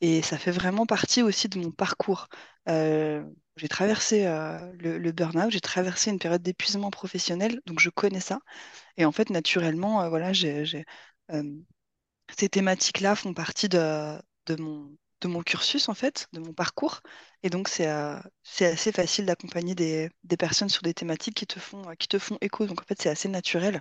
Et 0.00 0.22
ça 0.22 0.38
fait 0.38 0.52
vraiment 0.52 0.86
partie 0.86 1.22
aussi 1.22 1.48
de 1.48 1.58
mon 1.60 1.70
parcours. 1.72 2.28
Euh, 2.68 3.24
j'ai 3.56 3.68
traversé 3.68 4.26
euh, 4.26 4.58
le, 4.78 5.12
burn-out, 5.12 5.50
j'ai 5.50 5.60
traversé 5.60 6.10
une 6.10 6.18
période 6.18 6.42
d'épuisement 6.42 6.90
professionnel, 6.90 7.60
donc 7.66 7.80
je 7.80 7.90
connais 7.90 8.20
ça. 8.20 8.40
Et 8.96 9.04
en 9.04 9.12
fait, 9.12 9.30
naturellement, 9.30 10.02
euh, 10.02 10.08
voilà, 10.08 10.32
euh, 10.32 11.42
ces 12.36 12.48
thématiques-là 12.48 13.14
font 13.16 13.34
partie 13.34 13.68
de, 13.68 14.18
mon, 14.58 15.42
cursus, 15.44 15.88
en 15.88 15.94
fait, 15.94 16.28
de 16.32 16.40
mon 16.40 16.52
parcours. 16.54 17.00
Et 17.42 17.50
donc, 17.50 17.68
c'est 17.68 17.86
assez 17.86 18.92
facile 18.92 19.26
d'accompagner 19.26 19.74
des, 19.74 20.10
personnes 20.38 20.68
sur 20.68 20.82
des 20.82 20.94
thématiques 20.94 21.36
qui 21.36 21.46
te 21.46 21.58
font, 21.58 21.84
écho. 22.40 22.66
Donc, 22.66 22.80
en 22.80 22.84
fait, 22.84 23.00
c'est 23.00 23.10
assez 23.10 23.28
naturel. 23.28 23.80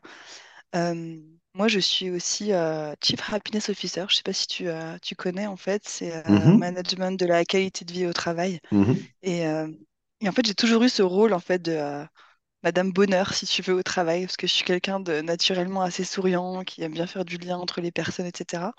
Moi, 1.53 1.67
je 1.67 1.79
suis 1.79 2.09
aussi 2.09 2.53
euh, 2.53 2.93
Chief 3.03 3.19
Happiness 3.33 3.69
Officer. 3.69 4.01
Je 4.01 4.13
ne 4.13 4.17
sais 4.17 4.23
pas 4.23 4.33
si 4.33 4.47
tu, 4.47 4.67
euh, 4.69 4.97
tu 5.01 5.15
connais, 5.15 5.47
en 5.47 5.57
fait, 5.57 5.87
c'est 5.87 6.25
euh, 6.25 6.53
Mhm, 6.53 6.55
management 6.55 7.19
de 7.19 7.25
la 7.25 7.43
qualité 7.45 7.83
de 7.85 7.91
vie 7.93 8.05
au 8.07 8.13
travail. 8.13 8.59
mhm. 8.71 9.11
Et, 9.23 9.47
euh, 9.47 9.69
et 10.21 10.29
en 10.29 10.33
fait, 10.33 10.45
j'ai 10.47 10.55
toujours 10.55 10.83
eu 10.83 10.89
ce 10.89 11.03
rôle, 11.03 11.33
en 11.33 11.39
fait, 11.39 11.59
de 11.61 11.73
euh, 11.73 12.05
Madame 12.63 12.91
Bonheur, 12.93 13.33
si 13.33 13.45
tu 13.47 13.61
veux, 13.63 13.75
au 13.75 13.83
travail, 13.83 14.25
parce 14.25 14.37
que 14.37 14.47
je 14.47 14.53
suis 14.53 14.65
quelqu'un 14.65 14.99
de 15.01 15.21
naturellement 15.21 15.81
assez 15.83 16.03
souriant, 16.05 16.63
qui 16.63 16.83
aime 16.83 16.93
bien 16.93 17.07
faire 17.07 17.25
du 17.25 17.37
lien 17.37 17.57
entre 17.57 17.81
les 17.81 17.91
personnes, 17.91 18.27
etc. 18.27 18.73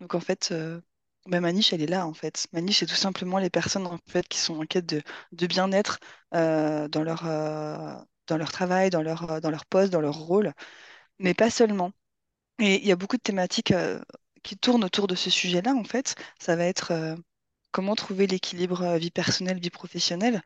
Donc, 0.00 0.14
en 0.14 0.20
fait, 0.20 0.50
euh, 0.52 0.80
bah, 1.26 1.40
ma 1.40 1.52
niche, 1.52 1.72
elle 1.72 1.82
est 1.82 1.86
là, 1.86 2.06
en 2.06 2.14
fait. 2.14 2.46
Ma 2.52 2.60
niche, 2.62 2.80
c'est 2.80 2.86
tout 2.86 2.94
simplement 2.96 3.38
les 3.38 3.50
personnes, 3.50 3.86
en 3.86 3.98
fait, 4.08 4.28
qui 4.28 4.38
sont 4.38 4.56
en 4.60 4.66
quête 4.66 4.86
de, 4.86 5.02
de 5.32 5.46
bien-être 5.46 6.00
euh, 6.34 6.88
dans 6.88 7.02
leur, 7.04 7.26
euh, 7.26 7.94
dans 8.28 8.36
leur 8.38 8.52
travail, 8.52 8.90
dans 8.90 9.02
leur, 9.02 9.40
dans 9.40 9.50
leur 9.50 9.66
poste, 9.66 9.92
dans 9.92 10.00
leur 10.02 10.16
rôle, 10.16 10.52
mais 11.18 11.34
pas 11.34 11.50
seulement. 11.50 11.92
Et 12.60 12.76
il 12.82 12.86
y 12.86 12.92
a 12.92 12.96
beaucoup 12.96 13.16
de 13.16 13.22
thématiques 13.22 13.72
euh, 13.72 14.00
qui 14.42 14.56
tournent 14.58 14.84
autour 14.84 15.06
de 15.08 15.14
ce 15.14 15.30
sujet-là, 15.30 15.74
en 15.74 15.84
fait. 15.84 16.14
Ça 16.40 16.56
va 16.56 16.64
être 16.66 16.92
euh, 16.92 17.16
comment 17.72 17.94
trouver 17.96 18.26
l'équilibre 18.26 18.82
euh, 18.82 18.98
vie 18.98 19.10
personnelle, 19.10 19.60
vie 19.60 19.70
professionnelle. 19.70 20.42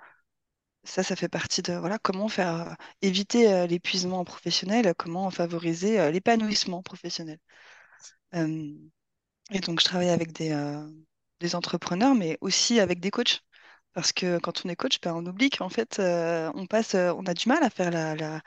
ça, 0.84 1.02
ça 1.02 1.16
fait 1.16 1.28
partie 1.28 1.62
de 1.62 1.74
voilà, 1.74 1.98
comment 1.98 2.28
faire 2.28 2.76
éviter 3.02 3.66
l'épuisement 3.68 4.24
professionnel, 4.24 4.94
comment 4.96 5.30
favoriser 5.30 6.10
l'épanouissement 6.12 6.82
professionnel. 6.82 7.38
et 8.32 9.60
donc, 9.60 9.80
je 9.80 9.84
travaille 9.84 10.10
avec 10.10 10.32
des, 10.32 10.54
des 11.40 11.54
entrepreneurs, 11.54 12.14
mais 12.14 12.38
aussi 12.40 12.80
avec 12.80 13.00
des 13.00 13.10
coachs. 13.10 13.42
Parce 13.92 14.12
que 14.12 14.38
quand 14.38 14.64
on 14.64 14.68
est 14.68 14.76
coach, 14.76 15.00
ben, 15.02 15.14
on 15.14 15.26
oublie 15.26 15.50
qu'en 15.50 15.68
fait, 15.68 16.00
on 16.00 16.66
passe, 16.66 16.94
on 16.94 17.26
a 17.26 17.34
du 17.34 17.48
mal 17.48 17.62
à 17.62 17.70
faire 17.70 17.90
la, 17.90 18.14
la, 18.16 18.40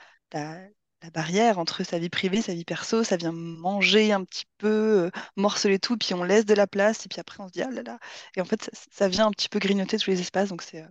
la 1.03 1.09
barrière 1.09 1.59
entre 1.59 1.83
sa 1.83 1.99
vie 1.99 2.09
privée, 2.09 2.41
sa 2.41 2.53
vie 2.53 2.63
perso, 2.63 3.03
ça 3.03 3.17
vient 3.17 3.33
manger 3.33 4.13
un 4.13 4.23
petit 4.23 4.45
peu, 4.57 5.07
euh, 5.07 5.11
morceler 5.35 5.77
tout, 5.77 5.97
puis 5.97 6.13
on 6.13 6.23
laisse 6.23 6.45
de 6.45 6.53
la 6.53 6.65
place, 6.65 7.05
et 7.05 7.09
puis 7.09 7.19
après 7.19 7.43
on 7.43 7.47
se 7.47 7.53
dit 7.53 7.61
ah 7.61 7.69
là 7.69 7.83
là. 7.83 7.99
Et 8.37 8.41
en 8.41 8.45
fait, 8.45 8.69
ça, 8.91 9.09
vient 9.09 9.27
un 9.27 9.31
petit 9.31 9.49
peu 9.49 9.59
grignoter 9.59 9.97
tous 9.97 10.09
les 10.09 10.21
espaces, 10.21 10.49
donc 10.49 10.61
c'est, 10.61 10.81
euh, 10.81 10.87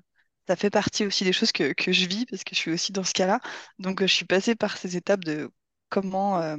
ça 0.46 0.56
fait 0.56 0.70
partie 0.70 1.06
aussi 1.06 1.24
des 1.24 1.32
choses 1.32 1.50
que, 1.50 1.72
je 1.78 2.06
vis, 2.06 2.26
parce 2.26 2.44
que 2.44 2.54
je 2.54 2.60
suis 2.60 2.70
aussi 2.72 2.92
dans 2.92 3.04
ce 3.04 3.14
cas-là. 3.14 3.40
Donc 3.78 4.02
euh, 4.02 4.06
je 4.06 4.12
suis 4.12 4.26
passée 4.26 4.54
par 4.54 4.76
ces 4.76 4.96
étapes 4.96 5.24
de 5.24 5.50
comment, 5.88 6.56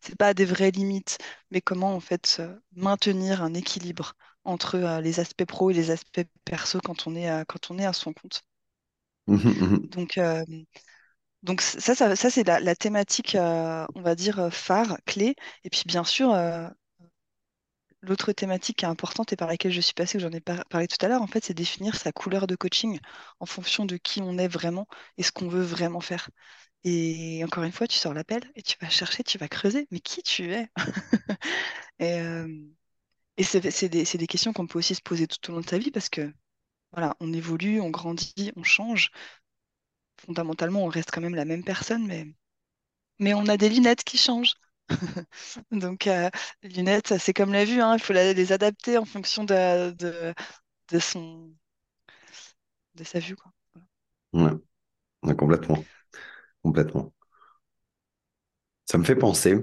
c'est 0.00 0.16
pas 0.16 0.34
des 0.34 0.44
vraies 0.44 0.70
limites, 0.70 1.18
mais 1.50 1.60
comment 1.60 1.94
en 1.94 2.00
fait 2.00 2.42
maintenir 2.72 3.42
un 3.42 3.54
équilibre 3.54 4.14
entre 4.44 5.00
les 5.02 5.20
aspects 5.20 5.44
pro 5.44 5.70
et 5.70 5.74
les 5.74 5.90
aspects 5.90 6.22
perso 6.44 6.80
quand 6.80 7.06
on 7.06 7.14
est, 7.16 7.44
quand 7.46 7.70
on 7.70 7.78
est 7.78 7.86
à 7.86 7.92
son 7.92 8.12
compte. 8.12 8.42
Mmh 9.26 9.34
mmh 9.34 9.88
donc, 9.88 10.18
donc 11.46 11.60
ça, 11.62 11.94
c'est 11.94 12.44
la, 12.44 12.74
thématique, 12.74 13.36
euh, 13.36 13.86
on 13.94 14.02
va 14.02 14.16
dire, 14.16 14.40
euh, 14.40 14.50
phare, 14.50 14.98
clé. 15.06 15.36
Et 15.62 15.70
puis 15.70 15.82
bien 15.86 16.02
sûr, 16.02 16.32
euh, 16.32 16.68
l'autre 18.02 18.32
thématique 18.32 18.78
qui 18.78 18.84
est 18.84 18.88
importante 18.88 19.32
et 19.32 19.36
par 19.36 19.46
laquelle 19.48 19.70
je 19.72 19.80
suis 19.80 19.94
passée, 19.94 20.18
que 20.18 20.22
j'en 20.24 20.32
ai 20.32 20.40
parlé 20.40 20.88
tout 20.88 20.96
à 21.04 21.08
l'heure, 21.08 21.22
en 21.22 21.28
fait, 21.28 21.44
c'est 21.44 21.54
définir 21.54 21.94
sa 21.96 22.10
couleur 22.12 22.48
de 22.48 22.56
coaching 22.56 22.98
en 23.40 23.46
fonction 23.46 23.84
de 23.84 23.96
qui 23.96 24.20
on 24.22 24.38
est 24.38 24.48
vraiment 24.48 24.88
et 25.18 25.22
ce 25.22 25.30
qu'on 25.32 25.48
veut 25.48 25.62
vraiment 25.62 26.00
faire. 26.00 26.30
Et 26.84 27.42
encore 27.44 27.64
une 27.64 27.72
fois, 27.72 27.86
tu 27.86 27.96
sors 27.96 28.14
l'appel 28.14 28.42
et 28.56 28.62
tu 28.62 28.76
vas 28.80 28.88
chercher, 28.90 29.22
tu 29.24 29.38
vas 29.38 29.48
creuser, 29.48 29.86
mais 29.92 30.00
qui 30.00 30.22
tu 30.22 30.52
es? 30.52 30.68
Et, 33.38 33.44
c'est 33.44 33.60
des, 33.60 34.04
des, 34.04 34.26
questions 34.26 34.52
qu'on 34.54 34.66
peut 34.66 34.78
aussi 34.78 34.94
se 34.94 35.02
poser 35.02 35.26
tout 35.26 35.50
au 35.50 35.54
long 35.54 35.60
de 35.60 35.68
sa 35.68 35.78
vie 35.78 35.90
parce 35.90 36.08
que 36.08 36.32
voilà, 36.92 37.16
on 37.20 37.32
évolue, 37.34 37.80
on 37.80 37.90
grandit, 37.90 38.52
on 38.56 38.62
change 38.62 39.10
fondamentalement, 40.20 40.84
on 40.84 40.88
reste 40.88 41.10
quand 41.12 41.20
même 41.20 41.34
la 41.34 41.44
même 41.44 41.64
personne, 41.64 42.06
mais, 42.06 42.26
mais 43.18 43.34
on 43.34 43.46
a 43.48 43.56
des 43.56 43.68
lunettes 43.70 44.04
qui 44.04 44.18
changent. 44.18 44.54
Donc, 45.72 46.06
euh, 46.06 46.30
les 46.62 46.70
lunettes, 46.70 47.18
c'est 47.18 47.34
comme 47.34 47.52
la 47.52 47.64
vue, 47.64 47.80
hein, 47.82 47.94
il 47.96 48.02
faut 48.02 48.12
les 48.12 48.52
adapter 48.52 48.98
en 48.98 49.04
fonction 49.04 49.44
de, 49.44 49.90
de, 49.92 50.98
son, 51.00 51.52
de 52.94 53.04
sa 53.04 53.20
vue. 53.20 53.36
Quoi. 53.36 53.52
Ouais. 54.32 54.52
complètement. 55.36 55.84
Complètement. 56.62 57.12
Ça 58.84 58.98
me 58.98 59.04
fait 59.04 59.14
penser, 59.16 59.54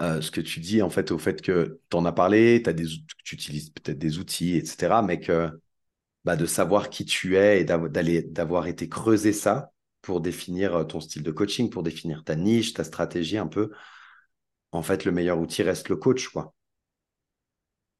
euh, 0.00 0.20
ce 0.20 0.30
que 0.30 0.40
tu 0.40 0.60
dis, 0.60 0.82
en 0.82 0.90
fait, 0.90 1.10
au 1.10 1.18
fait 1.18 1.42
que 1.42 1.80
tu 1.90 1.96
en 1.96 2.04
as 2.04 2.12
parlé, 2.12 2.60
des, 2.60 2.86
tu 3.24 3.34
utilises 3.34 3.70
peut-être 3.70 3.98
des 3.98 4.18
outils, 4.18 4.56
etc., 4.56 5.02
mais 5.02 5.20
que 5.20 5.50
bah, 6.24 6.36
de 6.36 6.46
savoir 6.46 6.90
qui 6.90 7.04
tu 7.04 7.36
es 7.36 7.60
et 7.60 7.64
d'aller 7.64 8.22
d'avoir 8.22 8.66
été 8.66 8.88
creusé 8.88 9.32
ça 9.32 9.72
pour 10.02 10.20
définir 10.20 10.74
euh, 10.74 10.84
ton 10.84 11.00
style 11.00 11.22
de 11.22 11.30
coaching, 11.30 11.70
pour 11.70 11.82
définir 11.82 12.24
ta 12.24 12.36
niche, 12.36 12.74
ta 12.74 12.84
stratégie 12.84 13.38
un 13.38 13.46
peu. 13.46 13.70
En 14.72 14.82
fait, 14.82 15.04
le 15.04 15.12
meilleur 15.12 15.38
outil 15.38 15.62
reste 15.62 15.88
le 15.88 15.96
coach, 15.96 16.28
quoi. 16.28 16.54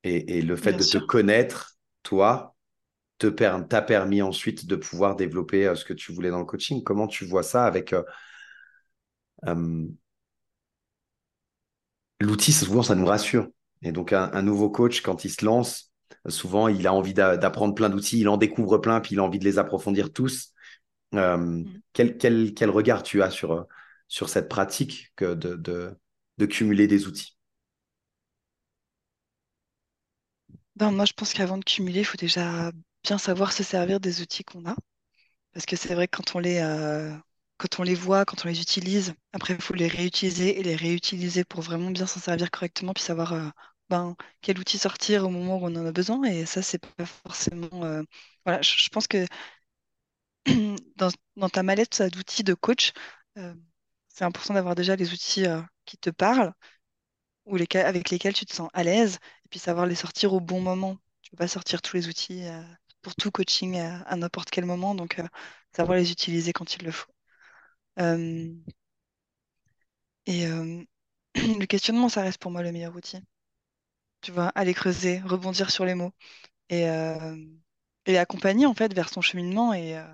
Et, 0.04 0.42
le 0.42 0.56
fait 0.56 0.72
de 0.72 0.82
te 0.82 0.98
connaître, 0.98 1.76
toi, 2.02 2.56
te 3.18 3.28
t'a 3.28 3.82
permis 3.82 4.20
ensuite 4.20 4.66
de 4.66 4.74
pouvoir 4.74 5.14
développer 5.14 5.68
euh, 5.68 5.76
ce 5.76 5.84
que 5.84 5.92
tu 5.92 6.12
voulais 6.12 6.30
dans 6.30 6.40
le 6.40 6.44
coaching. 6.44 6.82
Comment 6.82 7.06
tu 7.06 7.24
vois 7.24 7.44
ça 7.44 7.66
avec 7.66 7.94
euh, 7.94 8.02
l'outil 12.20 12.52
Souvent, 12.52 12.82
ça 12.82 12.96
nous 12.96 13.06
rassure. 13.06 13.46
Et 13.82 13.92
donc, 13.92 14.12
un, 14.12 14.42
nouveau 14.42 14.70
coach, 14.70 15.02
quand 15.02 15.24
il 15.24 15.30
se 15.30 15.44
lance, 15.44 15.91
Souvent, 16.28 16.68
il 16.68 16.86
a 16.86 16.92
envie 16.92 17.14
d'apprendre 17.14 17.74
plein 17.74 17.88
d'outils, 17.88 18.20
il 18.20 18.28
en 18.28 18.36
découvre 18.36 18.78
plein, 18.78 19.00
puis 19.00 19.14
il 19.14 19.18
a 19.18 19.24
envie 19.24 19.38
de 19.38 19.44
les 19.44 19.58
approfondir 19.58 20.12
tous. 20.12 20.52
Euh, 21.14 21.36
mm. 21.36 21.80
quel, 21.92 22.16
quel, 22.16 22.54
quel, 22.54 22.70
regard 22.70 23.02
tu 23.02 23.22
as 23.22 23.30
sur, 23.30 23.66
sur 24.08 24.28
cette 24.28 24.48
pratique 24.48 25.12
que 25.16 25.34
de, 25.34 25.56
de, 25.56 25.94
de 26.38 26.46
cumuler 26.46 26.86
des 26.86 27.06
outils? 27.06 27.36
Ben, 30.76 30.90
Moi, 30.90 31.04
je 31.04 31.12
pense 31.12 31.34
qu'avant 31.34 31.58
de 31.58 31.64
cumuler, 31.64 32.00
il 32.00 32.04
faut 32.04 32.16
déjà 32.16 32.72
bien 33.04 33.18
savoir 33.18 33.52
se 33.52 33.62
servir 33.62 34.00
des 34.00 34.20
outils 34.22 34.44
qu'on 34.44 34.66
a. 34.66 34.74
Parce 35.52 35.66
que 35.66 35.76
c'est 35.76 35.94
vrai 35.94 36.08
que 36.08 36.16
quand 36.16 36.36
on 36.36 36.38
les, 36.38 36.58
euh, 36.58 37.14
quand 37.58 37.80
on 37.80 37.82
les 37.82 37.94
voit, 37.94 38.24
quand 38.24 38.44
on 38.44 38.48
les 38.48 38.60
utilise, 38.60 39.14
après, 39.32 39.54
il 39.54 39.60
faut 39.62 39.74
les 39.74 39.88
réutiliser 39.88 40.58
et 40.58 40.62
les 40.62 40.76
réutiliser 40.76 41.44
pour 41.44 41.60
vraiment 41.62 41.90
bien 41.90 42.06
s'en 42.06 42.20
servir 42.20 42.50
correctement, 42.50 42.92
puis 42.94 43.04
savoir 43.04 43.32
euh, 43.34 43.48
ben, 43.90 44.16
quel 44.40 44.58
outil 44.58 44.78
sortir 44.78 45.24
au 45.24 45.30
moment 45.30 45.58
où 45.58 45.66
on 45.66 45.76
en 45.76 45.86
a 45.86 45.92
besoin. 45.92 46.22
Et 46.24 46.46
ça, 46.46 46.62
c'est 46.62 46.78
pas 46.78 47.06
forcément. 47.06 47.84
Euh, 47.84 48.02
voilà, 48.44 48.62
je, 48.62 48.88
pense 48.88 49.06
que 49.06 49.26
dans, 50.96 51.48
ta 51.48 51.62
mallette 51.62 52.02
d'outils 52.02 52.44
de 52.44 52.54
coach, 52.54 52.92
euh, 53.38 53.54
c'est 54.08 54.24
important 54.24 54.54
d'avoir 54.54 54.74
déjà 54.74 54.96
les 54.96 55.12
outils 55.12 55.46
euh, 55.46 55.60
qui 55.84 55.98
te 55.98 56.10
parlent 56.10 56.52
ou 57.46 57.56
lesquels, 57.56 57.86
avec 57.86 58.10
lesquels 58.10 58.34
tu 58.34 58.46
te 58.46 58.54
sens 58.54 58.70
à 58.74 58.84
l'aise 58.84 59.18
et 59.44 59.48
puis 59.50 59.58
savoir 59.58 59.86
les 59.86 59.94
sortir 59.96 60.32
au 60.34 60.40
bon 60.40 60.60
moment. 60.60 60.98
Tu 61.22 61.30
peux 61.30 61.36
pas 61.38 61.48
sortir 61.48 61.82
tous 61.82 61.96
les 61.96 62.08
outils 62.08 62.44
pour 63.02 63.14
tout 63.16 63.30
coaching 63.30 63.78
à, 63.78 64.16
n'importe 64.16 64.50
quel 64.50 64.64
moment, 64.66 64.94
donc 64.94 65.20
savoir 65.76 65.98
les 65.98 66.12
utiliser 66.12 66.52
quand 66.52 66.74
il 66.76 66.84
le 66.84 66.92
faut. 66.92 67.12
et 70.26 70.46
le 71.36 71.66
questionnement, 71.66 72.08
ça 72.08 72.22
reste 72.22 72.40
pour 72.40 72.50
moi 72.50 72.62
le 72.62 72.72
meilleur 72.72 72.94
outil 72.96 73.18
tu 74.22 74.32
vois, 74.32 74.48
aller 74.54 74.74
creuser, 74.74 75.20
rebondir 75.20 75.70
sur 75.70 75.84
les 75.84 75.94
mots 75.94 76.12
et, 76.70 76.88
euh, 76.90 77.36
et 78.06 78.18
accompagner 78.18 78.66
en 78.66 78.74
fait 78.74 78.94
vers 78.94 79.10
son 79.10 79.22
cheminement. 79.22 79.74
Et 79.74 79.96
euh, 79.98 80.04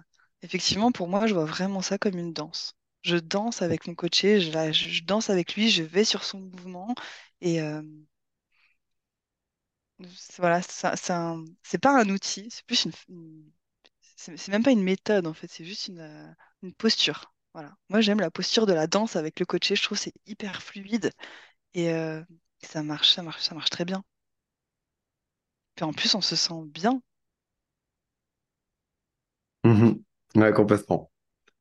effectivement, 0.42 0.92
pour 0.92 1.08
moi, 1.08 1.26
je 1.26 1.34
vois 1.34 1.44
vraiment 1.46 1.82
ça 1.82 1.98
comme 1.98 2.18
une 2.18 2.32
danse. 2.34 2.74
Je 3.02 3.16
danse 3.16 3.62
avec 3.62 3.86
mon 3.86 3.94
coaché, 3.94 4.40
je, 4.40 5.04
danse 5.04 5.30
avec 5.30 5.54
lui, 5.56 5.70
je 5.70 5.82
vais 5.84 6.04
sur 6.04 6.24
son 6.24 6.40
mouvement 6.40 6.94
et 7.40 7.62
euh, 7.62 7.82
voilà, 10.38 10.60
c'est 10.62 11.78
pas 11.78 12.00
un 12.00 12.08
outil, 12.08 12.48
c'est 12.50 12.64
plus 12.66 12.86
une, 13.08 13.50
c'est 14.16 14.48
même 14.48 14.62
pas 14.62 14.70
une 14.72 14.82
méthode 14.82 15.26
en 15.26 15.34
fait, 15.34 15.48
c'est 15.50 15.64
juste 15.64 15.88
une, 15.88 16.36
une 16.62 16.74
posture. 16.74 17.32
Voilà. 17.54 17.74
Moi, 17.88 18.00
j'aime 18.00 18.20
la 18.20 18.30
posture 18.30 18.66
de 18.66 18.72
la 18.72 18.86
danse 18.86 19.16
avec 19.16 19.40
le 19.40 19.46
coaché. 19.46 19.74
Je 19.74 19.82
trouve 19.82 19.98
c'est 19.98 20.12
hyper 20.26 20.62
fluide 20.62 21.10
et, 21.74 21.90
ça 22.62 22.84
marche, 22.84 23.10
ça 23.14 23.22
marche, 23.24 23.42
ça 23.42 23.56
marche 23.56 23.70
très 23.70 23.84
bien. 23.84 24.04
Puis 25.76 25.84
en 25.86 25.94
plus, 25.94 26.14
on 26.14 26.20
se 26.20 26.36
sent 26.36 26.62
bien. 26.66 27.00
Mhm. 29.64 30.02
Ouais, 30.36 30.52
complètement. 30.52 31.10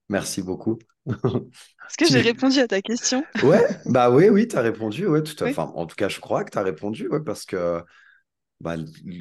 Merci 0.09 0.41
beaucoup. 0.43 0.79
Est-ce 1.89 1.97
que 1.97 2.05
j'ai 2.05 2.21
répondu 2.21 2.59
à 2.59 2.67
ta 2.67 2.81
question? 2.81 3.25
Ouais, 3.41 3.67
bah 3.85 4.09
oui, 4.09 4.29
oui, 4.29 4.47
tu 4.47 4.55
as 4.57 4.61
répondu. 4.61 5.05
Ouais, 5.07 5.21
tout 5.21 5.43
à... 5.43 5.47
enfin, 5.47 5.71
en 5.75 5.85
tout 5.85 5.95
cas, 5.95 6.09
je 6.09 6.19
crois 6.19 6.43
que 6.43 6.51
tu 6.51 6.57
as 6.57 6.63
répondu 6.63 7.07
ouais, 7.07 7.23
parce 7.23 7.45
que 7.45 7.83
bah, 8.61 8.75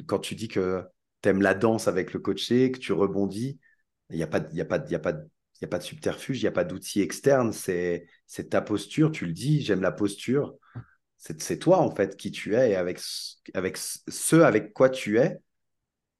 quand 0.07 0.19
tu 0.19 0.35
dis 0.35 0.47
que 0.49 0.83
tu 1.21 1.29
aimes 1.29 1.41
la 1.41 1.55
danse 1.55 1.87
avec 1.87 2.13
le 2.13 2.19
coaché, 2.19 2.71
que 2.71 2.79
tu 2.79 2.93
rebondis, 2.93 3.59
il 4.11 4.17
n'y 4.17 4.23
a, 4.23 4.27
pas, 4.27 4.41
y 4.53 4.61
a, 4.61 4.65
pas, 4.65 4.79
y 4.89 4.95
a, 4.95 4.99
pas, 4.99 5.13
y 5.61 5.65
a 5.65 5.67
pas 5.67 5.79
de 5.79 5.83
subterfuge, 5.83 6.39
il 6.41 6.43
n'y 6.45 6.47
a 6.49 6.51
pas 6.51 6.65
d'outil 6.65 7.01
externe, 7.01 7.53
c'est 7.53 8.07
ta 8.49 8.61
posture, 8.61 9.11
tu 9.11 9.25
le 9.27 9.33
dis, 9.33 9.61
j'aime 9.61 9.81
la 9.81 9.91
posture 9.91 10.55
c'est 11.17 11.59
toi 11.59 11.79
en 11.79 11.93
fait 11.93 12.15
qui 12.17 12.31
tu 12.31 12.55
es 12.55 12.71
et 12.71 12.75
avec, 12.75 12.99
avec 13.53 13.77
ce 13.77 14.35
avec 14.37 14.73
quoi 14.73 14.89
tu 14.89 15.19
es. 15.19 15.37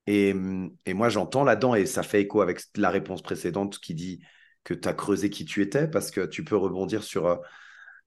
Et, 0.07 0.33
et 0.85 0.93
moi 0.93 1.09
j'entends 1.09 1.43
là-dedans 1.43 1.75
et 1.75 1.85
ça 1.85 2.03
fait 2.03 2.21
écho 2.21 2.41
avec 2.41 2.61
la 2.75 2.89
réponse 2.89 3.21
précédente 3.21 3.79
qui 3.79 3.93
dit 3.93 4.21
que 4.63 4.73
tu 4.73 4.87
as 4.87 4.93
creusé 4.93 5.29
qui 5.29 5.45
tu 5.45 5.61
étais 5.61 5.87
parce 5.87 6.11
que 6.11 6.25
tu 6.25 6.43
peux 6.43 6.55
rebondir 6.57 7.03
sur, 7.03 7.27
euh, 7.27 7.35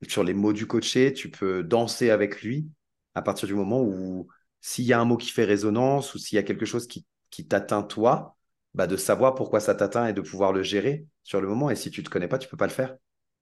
sur 0.08 0.24
les 0.24 0.34
mots 0.34 0.52
du 0.52 0.66
coaché, 0.66 1.12
tu 1.12 1.30
peux 1.30 1.62
danser 1.62 2.10
avec 2.10 2.42
lui 2.42 2.68
à 3.14 3.22
partir 3.22 3.48
du 3.48 3.54
moment 3.54 3.82
où 3.82 4.28
s'il 4.60 4.84
y 4.84 4.92
a 4.92 5.00
un 5.00 5.04
mot 5.04 5.16
qui 5.16 5.30
fait 5.30 5.44
résonance 5.44 6.14
ou 6.14 6.18
s'il 6.18 6.36
y 6.36 6.38
a 6.38 6.42
quelque 6.42 6.66
chose 6.66 6.86
qui, 6.86 7.06
qui 7.30 7.46
t'atteint 7.46 7.82
toi, 7.82 8.36
bah 8.74 8.86
de 8.86 8.96
savoir 8.96 9.34
pourquoi 9.34 9.60
ça 9.60 9.74
t'atteint 9.74 10.06
et 10.08 10.12
de 10.12 10.20
pouvoir 10.20 10.52
le 10.52 10.62
gérer 10.62 11.06
sur 11.22 11.40
le 11.40 11.48
moment. 11.48 11.70
Et 11.70 11.76
si 11.76 11.90
tu 11.90 12.00
ne 12.00 12.06
te 12.06 12.10
connais 12.10 12.28
pas, 12.28 12.38
tu 12.38 12.48
peux 12.48 12.56
pas 12.56 12.66
le 12.66 12.72
faire. 12.72 12.96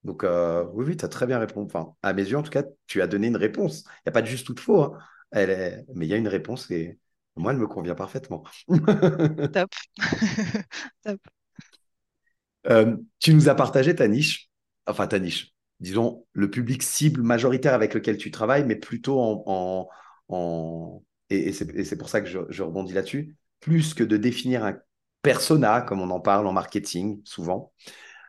Donc, 0.05 0.25
euh, 0.25 0.65
oui, 0.73 0.85
oui, 0.87 0.97
tu 0.97 1.05
as 1.05 1.09
très 1.09 1.27
bien 1.27 1.39
répondu. 1.39 1.67
Enfin, 1.67 1.95
à 2.03 2.13
mes 2.13 2.23
yeux, 2.23 2.37
en 2.37 2.43
tout 2.43 2.51
cas, 2.51 2.65
tu 2.87 3.03
as 3.03 3.07
donné 3.07 3.27
une 3.27 3.37
réponse. 3.37 3.85
Il 3.85 4.03
n'y 4.07 4.11
a 4.11 4.13
pas 4.13 4.23
de 4.23 4.27
juste 4.27 4.49
ou 4.49 4.55
de 4.55 4.61
faux, 4.61 4.83
hein. 4.83 4.99
Elle 5.31 5.85
mais 5.95 6.07
il 6.07 6.09
y 6.09 6.15
a 6.15 6.17
une 6.17 6.29
réponse 6.29 6.71
et 6.71 6.99
moi, 7.37 7.53
elle 7.53 7.59
me 7.59 7.67
convient 7.67 7.95
parfaitement. 7.95 8.45
Top. 9.53 9.71
Top. 11.03 11.21
Euh, 12.69 12.97
tu 13.21 13.35
nous 13.35 13.49
as 13.49 13.55
partagé 13.55 13.95
ta 13.95 14.09
niche, 14.09 14.51
enfin 14.87 15.07
ta 15.07 15.19
niche, 15.19 15.53
disons 15.81 16.27
le 16.33 16.51
public 16.51 16.83
cible 16.83 17.23
majoritaire 17.23 17.75
avec 17.75 17.95
lequel 17.95 18.17
tu 18.17 18.31
travailles, 18.31 18.65
mais 18.65 18.77
plutôt 18.77 19.21
en. 19.21 19.89
en, 20.29 21.03
et, 21.31 21.53
c'est 21.53 21.97
pour 21.99 22.09
ça 22.09 22.21
que 22.21 22.27
je, 22.27 22.41
je 22.49 22.63
rebondis 22.63 22.95
là-dessus. 22.95 23.37
Plus 23.61 23.95
que 23.95 24.05
de 24.05 24.17
définir 24.17 24.65
un 24.65 24.79
persona, 25.23 25.83
comme 25.83 26.01
on 26.01 26.11
en 26.11 26.21
parle 26.21 26.47
en 26.47 26.53
marketing 26.53 27.21
souvent, 27.25 27.73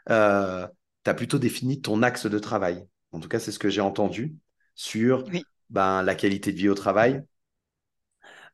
euh, 0.10 0.68
tu 1.04 1.10
as 1.10 1.14
plutôt 1.14 1.40
défini 1.40 1.82
ton 1.82 2.04
axe 2.04 2.26
de 2.26 2.40
travail. 2.40 2.86
En 3.12 3.20
tout 3.20 3.30
cas, 3.30 3.40
c'est 3.40 3.52
ce 3.52 3.60
que 3.60 3.70
j'ai 3.70 3.82
entendu 3.82 4.36
sur 4.76 5.26
ben, 5.70 6.04
la 6.04 6.16
qualité 6.16 6.52
de 6.52 6.58
vie 6.58 6.70
au 6.70 6.76
travail. 6.76 7.24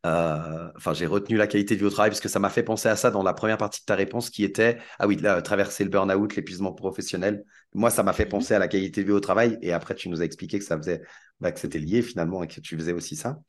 Euh, 0.05 0.71
enfin, 0.75 0.93
j'ai 0.93 1.07
retenu 1.07 1.35
la 1.35 1.47
qualité 1.47 1.75
de 1.75 1.79
vie 1.79 1.85
au 1.85 1.89
travail 1.89 2.11
parce 2.11 2.21
que 2.21 2.29
ça 2.29 2.39
m'a 2.39 2.49
fait 2.49 2.61
penser 2.61 2.87
à 2.87 2.95
ça 2.95 3.09
dans 3.09 3.23
la 3.23 3.33
première 3.33 3.57
partie 3.57 3.81
de 3.81 3.85
ta 3.85 3.95
réponse 3.95 4.29
qui 4.29 4.43
était 4.43 4.77
Ah 4.99 5.07
oui, 5.07 5.17
traverser 5.43 5.83
le 5.83 5.89
burn-out, 5.89 6.35
l'épuisement 6.35 6.73
professionnel. 6.73 7.43
Moi, 7.73 7.89
ça 7.89 8.03
m'a 8.03 8.13
fait 8.13 8.25
mhm. 8.25 8.31
penser 8.31 8.53
à 8.53 8.59
la 8.59 8.67
qualité 8.67 9.01
de 9.01 9.07
vie 9.07 9.13
au 9.13 9.19
travail. 9.19 9.57
Et 9.61 9.73
après, 9.73 9.95
tu 9.95 10.09
nous 10.09 10.21
as 10.21 10.25
expliqué 10.25 10.59
que 10.59 10.65
ça 10.65 10.77
faisait, 10.77 11.01
bah, 11.39 11.51
que 11.51 11.59
c'était 11.59 11.79
lié 11.79 12.01
finalement 12.01 12.43
et 12.43 12.47
que 12.47 12.61
tu 12.61 12.77
faisais 12.77 12.93
aussi 12.93 13.15
ça. 13.15 13.39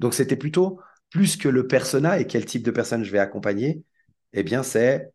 Donc, 0.00 0.14
c'était 0.14 0.36
plutôt 0.36 0.80
plus 1.10 1.36
que 1.36 1.48
le 1.48 1.66
persona 1.66 2.18
et 2.20 2.26
quel 2.26 2.44
type 2.44 2.62
de 2.62 2.70
personne 2.70 3.04
je 3.04 3.10
vais 3.10 3.18
accompagner. 3.18 3.82
Eh 4.32 4.42
bien, 4.42 4.62
c'est 4.62 5.10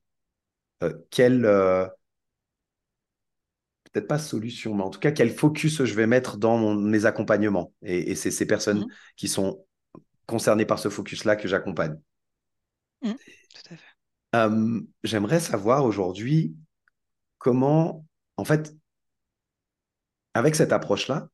euh, 0.83 0.93
quel, 1.09 1.45
euh, 1.45 1.87
peut-être 3.91 4.07
pas 4.07 4.19
solution, 4.19 4.75
mais 4.75 4.83
en 4.83 4.89
tout 4.89 4.99
cas, 4.99 5.11
quel 5.11 5.31
focus 5.31 5.83
je 5.83 5.93
vais 5.93 6.07
mettre 6.07 6.37
dans 6.37 6.75
mes 6.75 7.05
accompagnements. 7.05 7.73
Et, 7.81 8.15
c'est 8.15 8.31
ces 8.31 8.45
personnes 8.45 8.81
mmh. 8.81 8.87
qui 9.15 9.27
sont 9.27 9.65
concernées 10.25 10.65
par 10.65 10.79
ce 10.79 10.89
focus-là 10.89 11.35
que 11.35 11.47
j'accompagne. 11.47 11.95
Mmh, 13.01 13.11
tout 13.11 13.73
à 13.73 13.77
fait. 13.77 14.85
J'aimerais 15.03 15.39
savoir 15.39 15.85
aujourd'hui 15.85 16.55
comment, 17.39 18.05
en 18.37 18.45
fait, 18.45 18.75
avec 20.33 20.55
cette 20.55 20.71
approche-là, 20.71 21.29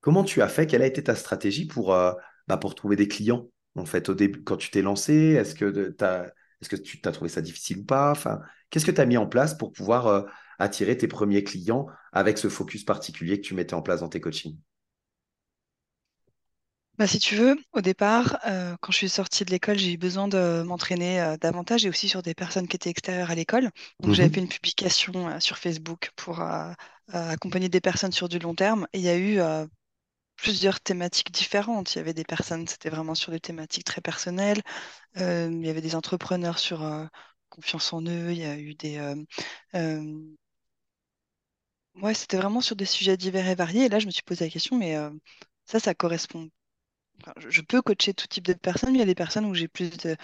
comment 0.00 0.24
tu 0.24 0.40
as 0.40 0.48
fait? 0.48 0.66
Quelle 0.66 0.82
a 0.82 0.86
été 0.86 1.02
ta 1.02 1.14
stratégie 1.14 1.66
pour, 1.66 1.92
euh, 1.92 2.12
bah, 2.48 2.56
pour 2.56 2.74
trouver 2.74 2.96
des 2.96 3.08
clients 3.08 3.46
En 3.74 3.84
fait, 3.84 4.08
au 4.08 4.14
début, 4.14 4.42
quand 4.42 4.56
tu 4.56 4.70
t'es 4.70 4.80
lancé, 4.80 5.12
est-ce 5.12 5.54
que, 5.54 5.94
as, 6.02 6.32
est-ce 6.62 6.70
que 6.70 6.76
tu 6.76 7.00
as 7.04 7.12
trouvé 7.12 7.28
ça 7.28 7.42
difficile 7.42 7.80
ou 7.80 7.84
pas? 7.84 8.10
Enfin, 8.10 8.40
Qu'est-ce 8.70 8.86
que 8.86 8.90
tu 8.90 9.00
as 9.00 9.06
mis 9.06 9.16
en 9.16 9.26
place 9.26 9.56
pour 9.56 9.72
pouvoir 9.72 10.06
euh, 10.06 10.22
attirer 10.58 10.96
tes 10.96 11.08
premiers 11.08 11.44
clients 11.44 11.86
avec 12.12 12.38
ce 12.38 12.48
focus 12.48 12.84
particulier 12.84 13.40
que 13.40 13.46
tu 13.46 13.54
mettais 13.54 13.74
en 13.74 13.82
place 13.82 14.00
dans 14.00 14.08
tes 14.08 14.20
coachings? 14.20 14.58
Bah, 16.98 17.06
si 17.06 17.18
tu 17.18 17.34
veux, 17.36 17.58
au 17.74 17.82
départ, 17.82 18.38
euh, 18.46 18.74
quand 18.80 18.90
je 18.90 18.96
suis 18.96 19.08
sortie 19.10 19.44
de 19.44 19.50
l'école, 19.50 19.76
j'ai 19.76 19.92
eu 19.92 19.98
besoin 19.98 20.28
de 20.28 20.62
m'entraîner 20.66 21.20
euh, 21.20 21.36
davantage 21.36 21.84
et 21.84 21.90
aussi 21.90 22.08
sur 22.08 22.22
des 22.22 22.32
personnes 22.34 22.66
qui 22.68 22.76
étaient 22.76 22.88
extérieures 22.88 23.30
à 23.30 23.34
l'école. 23.34 23.70
Donc, 24.00 24.14
j'avais 24.14 24.28
mhm. 24.28 24.34
fait 24.34 24.40
une 24.40 24.48
publication 24.48 25.28
euh, 25.28 25.38
sur 25.38 25.58
Facebook 25.58 26.10
pour 26.16 26.40
accompagner 27.12 27.68
des 27.68 27.82
personnes 27.82 28.12
sur 28.12 28.28
du 28.30 28.38
long 28.38 28.54
terme. 28.54 28.86
Et 28.94 28.98
il 28.98 29.04
y 29.04 29.10
a 29.10 29.18
eu 29.18 29.38
plusieurs 30.36 30.80
thématiques 30.80 31.30
différentes. 31.30 31.94
Il 31.94 31.98
y 31.98 32.00
avait 32.00 32.14
des 32.14 32.24
personnes, 32.24 32.66
c'était 32.66 32.90
vraiment 32.90 33.14
sur 33.14 33.30
des 33.30 33.40
thématiques 33.40 33.84
très 33.84 34.00
personnelles. 34.00 34.62
il 35.16 35.64
y 35.64 35.70
avait 35.70 35.80
des 35.80 35.94
entrepreneurs 35.94 36.58
sur 36.58 36.84
confiance 37.48 37.92
en 37.92 38.02
eux. 38.02 38.32
Il 38.32 38.38
y 38.38 38.44
a 38.44 38.58
eu 38.58 38.74
des 38.74 38.98
Ouais, 42.02 42.14
c'était 42.14 42.36
vraiment 42.36 42.60
sur 42.60 42.76
des 42.76 42.84
sujets 42.84 43.16
divers 43.16 43.48
et 43.48 43.54
variés. 43.54 43.84
Et 43.86 43.88
là, 43.88 43.98
je 43.98 44.06
me 44.06 44.10
suis 44.10 44.22
posé 44.22 44.44
la 44.44 44.50
question, 44.50 44.76
mais 44.76 44.96
euh, 44.96 45.10
ça, 45.64 45.80
ça 45.80 45.94
correspond. 45.94 46.50
je 47.48 47.60
peux 47.62 47.82
coacher 47.82 48.14
tout 48.14 48.26
type 48.28 48.46
de 48.46 48.52
personnes, 48.54 48.90
mais 48.92 48.98
il 48.98 49.00
y 49.00 49.02
a 49.02 49.06
des 49.06 49.14
personnes 49.14 49.46
où 49.46 49.54
j'ai 49.54 49.68
plus 49.68 49.90
de, 49.98 50.16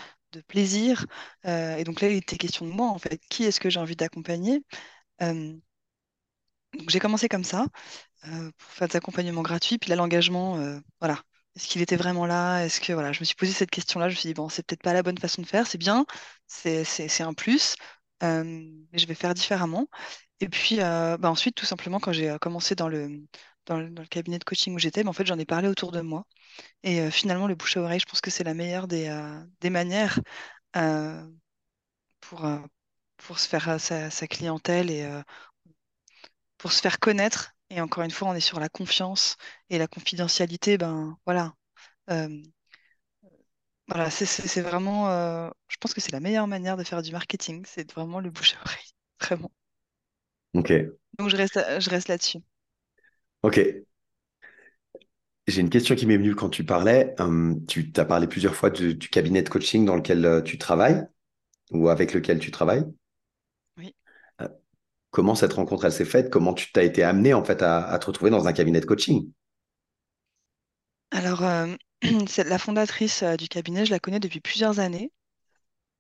plaisir. 0.48 1.06
Euh, 1.46 1.76
et 1.76 1.84
donc 1.84 2.00
là, 2.00 2.08
il 2.08 2.16
était 2.18 2.38
question 2.38 2.66
de 2.66 2.72
moi, 2.72 2.88
en 2.88 2.98
fait. 2.98 3.20
Qui 3.30 3.44
est-ce 3.44 3.60
que 3.60 3.70
j'ai 3.70 3.80
envie 3.80 3.96
d'accompagner? 3.96 4.64
Euh, 5.22 5.54
donc 6.78 6.88
j'ai 6.90 6.98
commencé 7.00 7.28
comme 7.28 7.44
ça, 7.44 7.66
pour 8.22 8.70
faire 8.72 8.88
des 8.88 8.96
accompagnements 8.96 9.42
gratuits. 9.42 9.78
Puis 9.78 9.90
là, 9.90 9.96
l'engagement, 9.96 10.58
voilà. 11.00 11.20
Est-ce 11.56 11.68
qu'il 11.68 11.82
était 11.82 11.96
vraiment 11.96 12.26
là? 12.26 12.64
Est-ce 12.64 12.80
que 12.80 12.92
voilà, 12.94 13.12
je 13.12 13.20
me 13.20 13.24
suis 13.26 13.34
posé 13.36 13.52
cette 13.52 13.70
question-là. 13.70 14.08
Je 14.08 14.14
me 14.14 14.18
suis 14.20 14.28
dit, 14.28 14.34
bon, 14.34 14.48
c'est 14.48 14.64
peut-être 14.66 14.82
pas 14.82 14.94
la 14.94 15.02
bonne 15.02 15.18
façon 15.18 15.42
de 15.42 15.46
faire. 15.46 15.66
C'est 15.66 15.78
bien, 15.78 16.06
c'est 16.46 16.84
c'est- 16.84 17.22
un 17.22 17.34
plus, 17.34 17.76
mais 18.22 18.98
je 18.98 19.06
vais 19.06 19.14
faire 19.14 19.34
différemment. 19.34 19.88
Et 20.42 20.48
puis 20.48 20.80
euh, 20.80 21.16
bah, 21.18 21.30
ensuite, 21.30 21.54
tout 21.54 21.66
simplement, 21.66 22.00
quand 22.00 22.12
j'ai 22.12 22.28
euh, 22.30 22.38
commencé 22.38 22.74
dans 22.74 22.88
le, 22.88 23.22
dans 23.66 23.78
le, 23.78 23.90
cabinet 24.06 24.40
de 24.40 24.44
coaching 24.44 24.74
où 24.74 24.78
j'étais, 24.78 25.04
bah, 25.04 25.10
en 25.10 25.12
fait, 25.12 25.24
j'en 25.24 25.38
ai 25.38 25.44
parlé 25.46 25.68
autour 25.68 25.92
de 25.92 26.00
moi. 26.00 26.26
Et 26.82 27.00
euh, 27.00 27.10
finalement, 27.12 27.46
le 27.46 27.54
bouche 27.54 27.76
à 27.76 27.82
oreille, 27.82 28.00
je 28.00 28.06
pense 28.06 28.20
que 28.20 28.30
c'est 28.30 28.44
la 28.44 28.54
meilleure 28.54 28.88
des, 28.88 29.08
manières 29.70 30.18
pour, 32.20 32.46
pour 33.18 33.38
se 33.38 33.48
faire 33.48 33.80
sa, 33.80 34.10
sa 34.10 34.26
clientèle 34.26 34.90
et 34.90 35.08
pour 36.58 36.72
se 36.72 36.80
faire 36.80 36.98
connaître. 36.98 37.52
Et 37.70 37.80
encore 37.80 38.02
une 38.04 38.10
fois, 38.10 38.28
on 38.28 38.34
est 38.34 38.40
sur 38.40 38.60
la 38.60 38.68
confiance 38.68 39.36
et 39.70 39.78
la 39.78 39.86
confidentialité. 39.86 40.76
Ben 40.78 41.16
voilà. 41.24 41.54
voilà, 43.86 44.10
c'est 44.10 44.60
vraiment. 44.62 45.08
je 45.68 45.76
pense 45.80 45.94
que 45.94 46.00
c'est 46.00 46.12
la 46.12 46.20
meilleure 46.20 46.48
manière 46.48 46.76
de 46.76 46.84
faire 46.84 47.02
du 47.02 47.12
marketing. 47.12 47.64
C'est 47.66 47.92
vraiment 47.92 48.20
le 48.20 48.30
bouche 48.30 48.54
à 48.56 48.60
oreille. 48.62 48.90
Vraiment. 49.20 49.50
Ok. 50.54 50.72
Donc 51.18 51.28
je 51.28 51.36
reste, 51.36 51.60
je 51.78 51.90
reste 51.90 52.08
là-dessus. 52.08 52.38
Ok. 53.42 53.60
J'ai 55.48 55.60
une 55.60 55.70
question 55.70 55.96
qui 55.96 56.06
m'est 56.06 56.16
venue 56.16 56.34
quand 56.34 56.50
tu 56.50 56.64
parlais. 56.64 57.14
Hum, 57.18 57.64
tu 57.66 57.92
as 57.96 58.04
parlé 58.04 58.28
plusieurs 58.28 58.54
fois 58.54 58.70
du, 58.70 58.96
cabinet 58.96 59.42
de 59.42 59.48
coaching 59.48 59.84
dans 59.84 59.96
lequel 59.96 60.24
euh, 60.24 60.40
tu 60.40 60.56
travailles 60.56 61.04
ou 61.72 61.88
avec 61.88 62.14
lequel 62.14 62.38
tu 62.38 62.50
travailles. 62.52 62.84
Oui. 63.76 63.94
Euh, 64.40 64.48
comment 65.10 65.34
cette 65.34 65.54
rencontre 65.54 65.90
s'est 65.90 66.04
faite? 66.04 66.30
Comment 66.30 66.54
tu 66.54 66.70
t'as 66.70 66.84
été 66.84 67.02
amené 67.02 67.34
en 67.34 67.44
fait 67.44 67.62
à, 67.62 67.98
te 67.98 68.06
retrouver 68.06 68.30
dans 68.30 68.46
un 68.46 68.52
cabinet 68.52 68.80
de 68.80 68.86
coaching? 68.86 69.30
Alors, 71.10 71.42
euh, 71.42 71.74
la 72.46 72.58
fondatrice 72.58 73.24
du 73.24 73.48
cabinet, 73.48 73.84
je 73.84 73.90
la 73.90 73.98
connais 73.98 74.20
depuis 74.20 74.40
plusieurs 74.40 74.78
années. 74.78 75.10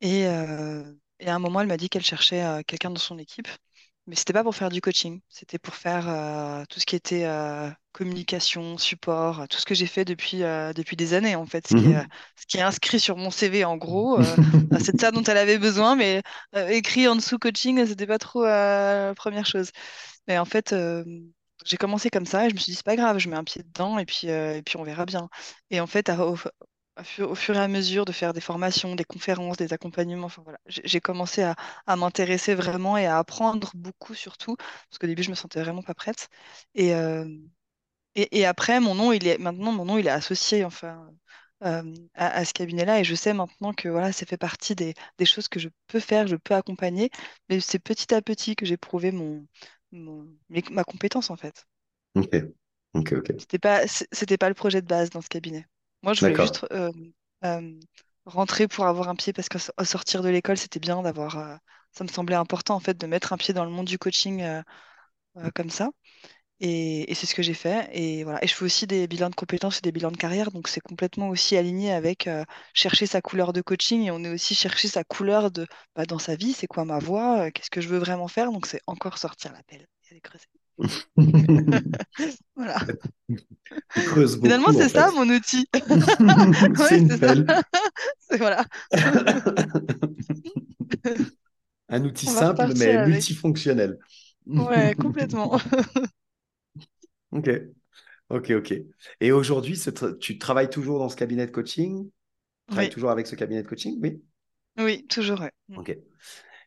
Et, 0.00 0.22
et 0.22 1.28
à 1.28 1.34
un 1.34 1.38
moment, 1.38 1.60
elle 1.60 1.68
m'a 1.68 1.76
dit 1.76 1.88
qu'elle 1.88 2.04
cherchait 2.04 2.42
quelqu'un 2.66 2.90
dans 2.90 2.96
son 2.96 3.18
équipe. 3.18 3.46
Mais 4.06 4.16
c'était 4.16 4.32
pas 4.32 4.42
pour 4.42 4.56
faire 4.56 4.68
du 4.68 4.80
coaching, 4.80 5.20
c'était 5.28 5.60
pour 5.60 5.76
faire 5.76 6.08
euh, 6.08 6.64
tout 6.68 6.80
ce 6.80 6.86
qui 6.86 6.96
était 6.96 7.24
euh, 7.24 7.70
communication, 7.92 8.76
support, 8.76 9.46
tout 9.48 9.58
ce 9.58 9.64
que 9.64 9.76
j'ai 9.76 9.86
fait 9.86 10.04
depuis, 10.04 10.42
euh, 10.42 10.72
depuis 10.72 10.96
des 10.96 11.14
années 11.14 11.36
en 11.36 11.46
fait. 11.46 11.68
Ce, 11.68 11.76
qui 11.76 11.86
est, 11.92 12.02
ce 12.36 12.46
qui 12.46 12.56
est 12.56 12.62
inscrit 12.62 12.98
sur 12.98 13.16
mon 13.16 13.30
CV 13.30 13.64
en 13.64 13.76
gros, 13.76 14.20
c'est 14.80 14.96
de 14.96 15.00
ça 15.00 15.12
dont 15.12 15.22
elle 15.22 15.36
avait 15.36 15.58
besoin, 15.58 15.94
mais 15.94 16.22
écrit 16.70 17.06
en 17.06 17.14
dessous 17.14 17.38
coaching, 17.38 17.86
c'était 17.86 18.08
pas 18.08 18.18
trop 18.18 18.44
la 18.44 19.14
première 19.14 19.46
chose. 19.46 19.70
Mais 20.26 20.36
en 20.36 20.46
fait, 20.46 20.74
j'ai 21.64 21.76
commencé 21.76 22.10
comme 22.10 22.26
ça 22.26 22.46
et 22.46 22.50
je 22.50 22.54
me 22.54 22.58
suis 22.58 22.72
dit 22.72 22.76
c'est 22.76 22.84
pas 22.84 22.96
grave, 22.96 23.18
je 23.18 23.28
mets 23.28 23.36
un 23.36 23.44
pied 23.44 23.62
dedans 23.62 24.00
et 24.00 24.04
puis, 24.04 24.26
et 24.26 24.62
puis 24.66 24.76
on 24.78 24.82
verra 24.82 25.06
bien. 25.06 25.28
Et 25.70 25.80
en 25.80 25.86
fait, 25.86 26.10
au, 26.98 27.22
au 27.24 27.34
fur 27.34 27.56
et 27.56 27.60
à 27.60 27.68
mesure 27.68 28.04
de 28.04 28.12
faire 28.12 28.32
des 28.32 28.40
formations, 28.40 28.94
des 28.94 29.04
conférences, 29.04 29.56
des 29.56 29.72
accompagnements. 29.72 30.26
Enfin, 30.26 30.42
voilà. 30.42 30.58
J'ai 30.66 31.00
commencé 31.00 31.42
à, 31.42 31.96
m'intéresser 31.96 32.54
vraiment 32.54 32.96
et 32.96 33.06
à 33.06 33.18
apprendre 33.18 33.70
beaucoup 33.74 34.14
surtout, 34.14 34.56
parce 34.56 34.98
qu'au 34.98 35.06
début, 35.06 35.22
je 35.22 35.30
me 35.30 35.34
sentais 35.34 35.62
vraiment 35.62 35.82
pas 35.82 35.94
prête. 35.94 36.28
Et, 36.74 36.94
euh, 36.94 37.26
et, 38.14 38.44
après, 38.44 38.80
mon 38.80 38.94
nom, 38.94 39.12
il 39.12 39.26
est 39.26 39.38
maintenant, 39.38 39.72
mon 39.72 39.86
nom, 39.86 39.98
il 39.98 40.06
est 40.06 40.10
associé 40.10 40.64
enfin, 40.64 41.10
euh, 41.64 41.94
à, 42.14 42.44
ce 42.44 42.52
cabinet-là, 42.52 43.00
et 43.00 43.04
je 43.04 43.14
sais 43.14 43.32
maintenant 43.32 43.72
que 43.72 43.88
voilà, 43.88 44.12
ça 44.12 44.26
fait 44.26 44.36
partie 44.36 44.74
des, 44.74 44.94
choses 45.24 45.48
que 45.48 45.60
je 45.60 45.68
peux 45.86 46.00
faire, 46.00 46.26
je 46.26 46.36
peux 46.36 46.54
accompagner, 46.54 47.10
mais 47.48 47.60
c'est 47.60 47.78
petit 47.78 48.12
à 48.14 48.20
petit 48.20 48.54
que 48.54 48.66
j'ai 48.66 48.76
prouvé 48.76 49.12
mon, 49.12 49.46
ma 49.92 50.84
compétence 50.84 51.30
en 51.30 51.36
fait. 51.36 51.64
Ok, 52.16 52.34
ok, 52.94 53.12
ok. 53.12 53.32
C'était 53.38 53.58
pas, 53.58 53.86
c'était 53.86 54.38
pas 54.38 54.48
le 54.48 54.54
projet 54.54 54.82
de 54.82 54.86
base 54.86 55.08
dans 55.08 55.22
ce 55.22 55.28
cabinet. 55.28 55.64
Moi, 56.02 56.14
je 56.14 56.20
voulais 56.20 56.34
juste 56.34 56.66
euh, 56.72 56.90
euh, 57.44 57.80
rentrer 58.26 58.68
pour 58.68 58.86
avoir 58.86 59.08
un 59.08 59.14
pied 59.14 59.32
parce 59.32 59.48
qu'au 59.48 59.84
sortir 59.84 60.22
de 60.22 60.28
l'école, 60.28 60.56
c'était 60.56 60.80
bien 60.80 61.02
d'avoir. 61.02 61.38
Euh, 61.38 61.56
ça 61.92 62.04
me 62.04 62.08
semblait 62.08 62.34
important 62.36 62.74
en 62.74 62.80
fait 62.80 62.96
de 62.98 63.06
mettre 63.06 63.32
un 63.32 63.36
pied 63.36 63.54
dans 63.54 63.64
le 63.64 63.70
monde 63.70 63.86
du 63.86 63.98
coaching 63.98 64.42
comme 65.54 65.70
ça. 65.70 65.90
Et, 66.60 67.12
c'est 67.14 67.26
ce 67.26 67.34
que 67.34 67.42
j'ai 67.42 67.54
fait. 67.54 67.88
Et 67.92 68.24
voilà. 68.24 68.42
Et 68.42 68.46
je 68.46 68.54
fais 68.54 68.64
aussi 68.64 68.86
des 68.86 69.06
bilans 69.06 69.30
de 69.30 69.34
compétences 69.34 69.78
et 69.78 69.82
des 69.82 69.92
bilans 69.92 70.10
de 70.10 70.16
carrière. 70.16 70.50
Donc 70.52 70.68
c'est 70.68 70.80
complètement 70.80 71.28
aussi 71.28 71.56
aligné 71.56 71.92
avec 71.92 72.28
chercher 72.74 73.06
sa 73.06 73.20
couleur 73.20 73.52
de 73.52 73.60
coaching. 73.60 74.02
Et 74.04 74.10
on 74.10 74.24
est 74.24 74.30
aussi 74.30 74.54
chercher 74.54 74.88
sa 74.88 75.04
couleur 75.04 75.50
de 75.50 75.66
bah, 75.94 76.06
dans 76.06 76.18
sa 76.18 76.34
vie. 76.36 76.54
C'est 76.54 76.66
quoi 76.66 76.84
ma 76.86 76.98
voix? 76.98 77.50
Qu'est-ce 77.50 77.70
que 77.70 77.82
je 77.82 77.88
veux 77.88 77.98
vraiment 77.98 78.28
faire? 78.28 78.50
Donc 78.52 78.66
c'est 78.66 78.80
encore 78.86 79.18
sortir 79.18 79.52
la 79.52 79.62
pelle 79.64 79.86
et 80.04 80.12
aller 80.12 80.20
creuser. 80.22 80.46
voilà. 82.56 82.78
Finalement, 84.42 84.72
c'est 84.72 84.88
ça 84.88 85.10
mon 85.12 85.28
outil. 85.28 85.68
c'est 86.88 86.98
une 86.98 87.18
pelle. 87.18 87.46
voilà. 88.38 88.64
Un 91.88 92.04
outil 92.04 92.26
simple 92.26 92.72
mais 92.76 93.06
multifonctionnel. 93.06 93.98
ouais, 94.46 94.94
complètement. 94.98 95.58
ok, 97.32 97.50
ok, 98.30 98.50
ok. 98.50 98.74
Et 99.20 99.32
aujourd'hui, 99.32 99.78
tu 100.20 100.38
travailles 100.38 100.70
toujours 100.70 100.98
dans 100.98 101.08
ce 101.08 101.16
cabinet 101.16 101.46
de 101.46 101.50
coaching? 101.50 102.04
Tu 102.06 102.72
travailles 102.72 102.90
toujours 102.90 103.10
avec 103.10 103.26
ce 103.26 103.34
cabinet 103.34 103.62
de 103.62 103.68
coaching? 103.68 103.98
Oui? 104.02 104.22
Oui, 104.78 105.06
toujours. 105.06 105.40
Ouais. 105.40 105.52
Ok. 105.76 105.96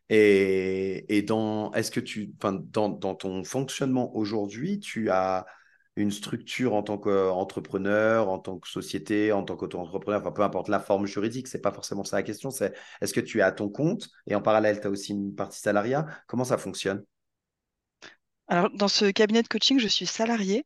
Et, 0.10 1.24
dans, 1.28 1.72
est-ce 1.74 1.92
que 1.92 2.00
tu, 2.00 2.34
dans, 2.40 2.90
dans 2.90 3.16
ton 3.16 3.44
fonctionnement 3.44 4.16
aujourd'hui, 4.16 4.80
tu 4.80 5.10
as 5.10 5.46
une 5.96 6.12
structure 6.12 6.74
en 6.74 6.84
tant 6.84 6.98
qu'entrepreneur, 6.98 8.30
en 8.30 8.38
tant 8.38 8.60
que 8.60 8.68
société, 8.68 9.32
en 9.32 9.44
tant 9.44 9.56
qu'auto-entrepreneur, 9.56 10.20
enfin 10.20 10.32
peu 10.32 10.44
importe 10.44 10.68
la 10.68 10.80
forme 10.80 11.06
juridique, 11.06 11.48
c'est 11.48 11.62
pas 11.62 11.72
forcément 11.72 12.04
ça 12.04 12.18
la 12.18 12.24
question, 12.24 12.52
c'est 12.52 12.74
est-ce 13.02 13.14
que 13.14 13.22
tu 13.22 13.40
es 13.40 13.42
à 13.42 13.52
ton 13.52 13.70
compte? 13.70 14.10
Et 14.28 14.36
en 14.36 14.42
parallèle, 14.42 14.82
tu 14.82 14.88
as 14.88 14.90
aussi 14.90 15.14
une 15.14 15.34
partie 15.34 15.60
salariat 15.60 16.06
Comment 16.28 16.44
ça 16.44 16.58
fonctionne? 16.58 17.04
Alors, 18.48 18.70
dans 18.72 18.88
ce 18.90 19.06
cabinet 19.06 19.42
de 19.42 19.48
coaching, 19.48 19.80
je 19.80 19.88
suis 19.88 20.06
salarié 20.06 20.66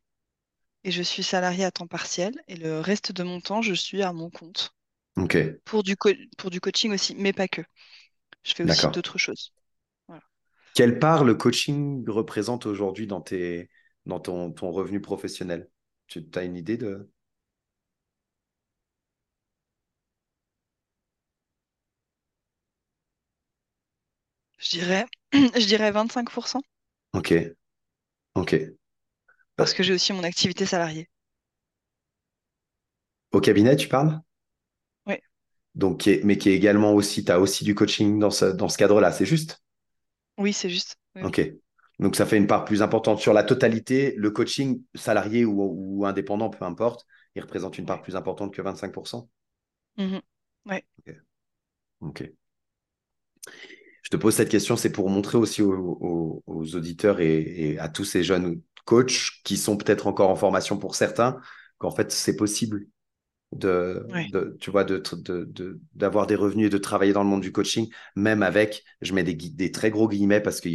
et 0.84 0.90
je 0.90 1.02
suis 1.02 1.22
salarié 1.22 1.64
à 1.64 1.70
temps 1.70 1.86
partiel 1.86 2.34
et 2.48 2.56
le 2.56 2.80
reste 2.80 3.12
de 3.12 3.22
mon 3.22 3.40
temps, 3.40 3.62
je 3.62 3.74
suis 3.74 4.02
à 4.02 4.12
mon 4.12 4.30
compte. 4.30 4.74
Ok. 5.16 5.36
Pour 5.64 5.82
du, 5.82 5.96
pour 6.36 6.50
du 6.50 6.60
coaching 6.60 6.92
aussi, 6.92 7.14
mais 7.14 7.32
pas 7.32 7.48
que. 7.48 7.62
Je 8.42 8.54
fais 8.54 8.64
aussi 8.64 8.86
d'autres 8.88 9.18
choses. 9.18 9.52
Quelle 10.74 10.98
part 10.98 11.24
le 11.24 11.34
coaching 11.34 12.08
représente 12.08 12.66
aujourd'hui 12.66 13.06
dans, 13.06 13.20
tes, 13.20 13.68
dans 14.06 14.20
ton, 14.20 14.52
ton 14.52 14.70
revenu 14.70 15.00
professionnel? 15.00 15.68
Tu 16.06 16.26
as 16.34 16.42
une 16.42 16.56
idée 16.56 16.76
de... 16.76 17.08
Je 24.58 24.70
dirais, 24.78 25.06
je 25.32 25.66
dirais 25.66 25.90
25%. 25.90 26.62
Ok. 27.12 27.32
Ok. 28.34 28.54
Parce 29.54 29.74
que 29.74 29.84
j'ai 29.84 29.92
aussi 29.94 30.12
mon 30.12 30.24
activité 30.24 30.66
salariée. 30.66 31.08
Au 33.32 33.40
cabinet, 33.40 33.74
tu 33.74 33.88
parles? 33.88 34.20
Donc, 35.74 36.08
mais 36.24 36.36
qui 36.36 36.50
est 36.50 36.54
également 36.54 36.92
aussi, 36.92 37.24
tu 37.24 37.32
as 37.32 37.40
aussi 37.40 37.64
du 37.64 37.74
coaching 37.74 38.18
dans 38.18 38.30
ce, 38.30 38.46
dans 38.46 38.68
ce 38.68 38.76
cadre-là, 38.76 39.12
c'est 39.12 39.26
juste? 39.26 39.62
Oui, 40.38 40.52
c'est 40.52 40.70
juste. 40.70 40.96
Ok. 41.22 41.40
Donc, 41.98 42.16
ça 42.16 42.26
fait 42.26 42.36
une 42.36 42.46
part 42.46 42.64
plus 42.64 42.82
importante. 42.82 43.20
Sur 43.20 43.32
la 43.32 43.44
totalité, 43.44 44.14
le 44.16 44.30
coaching 44.30 44.82
salarié 44.94 45.44
ou, 45.44 46.04
indépendant, 46.06 46.50
peu 46.50 46.64
importe, 46.64 47.06
il 47.34 47.42
représente 47.42 47.78
une 47.78 47.86
part 47.86 48.02
plus 48.02 48.16
importante 48.16 48.52
que 48.54 48.62
25% 48.62 49.28
Oui. 49.98 50.78
Ok. 50.98 51.14
Ok. 52.00 52.32
Je 54.02 54.08
te 54.10 54.16
pose 54.16 54.34
cette 54.34 54.48
question, 54.48 54.76
c'est 54.76 54.90
pour 54.90 55.08
montrer 55.08 55.38
aussi 55.38 55.62
aux, 55.62 56.42
auditeurs 56.46 57.20
et, 57.20 57.38
et, 57.38 57.78
à 57.78 57.88
tous 57.88 58.04
ces 58.04 58.24
jeunes 58.24 58.60
coachs 58.84 59.42
qui 59.44 59.56
sont 59.56 59.76
peut-être 59.76 60.06
encore 60.06 60.30
en 60.30 60.36
formation 60.36 60.78
pour 60.78 60.94
certains 60.94 61.38
qu'en 61.78 61.90
fait, 61.90 62.10
c'est 62.10 62.34
possible 62.34 62.86
de, 63.52 64.06
tu 64.60 64.70
vois, 64.70 64.84
de, 64.84 65.02
d'avoir 65.94 66.26
des 66.26 66.36
revenus 66.36 66.66
et 66.66 66.70
de 66.70 66.78
travailler 66.78 67.12
dans 67.12 67.22
le 67.22 67.28
monde 67.28 67.40
du 67.40 67.52
coaching, 67.52 67.88
même 68.16 68.42
avec, 68.42 68.84
je 69.00 69.12
mets 69.12 69.24
des, 69.24 69.34
des 69.34 69.72
très 69.72 69.90
gros 69.90 70.08
guillemets 70.08 70.40
parce 70.40 70.60
que 70.60 70.68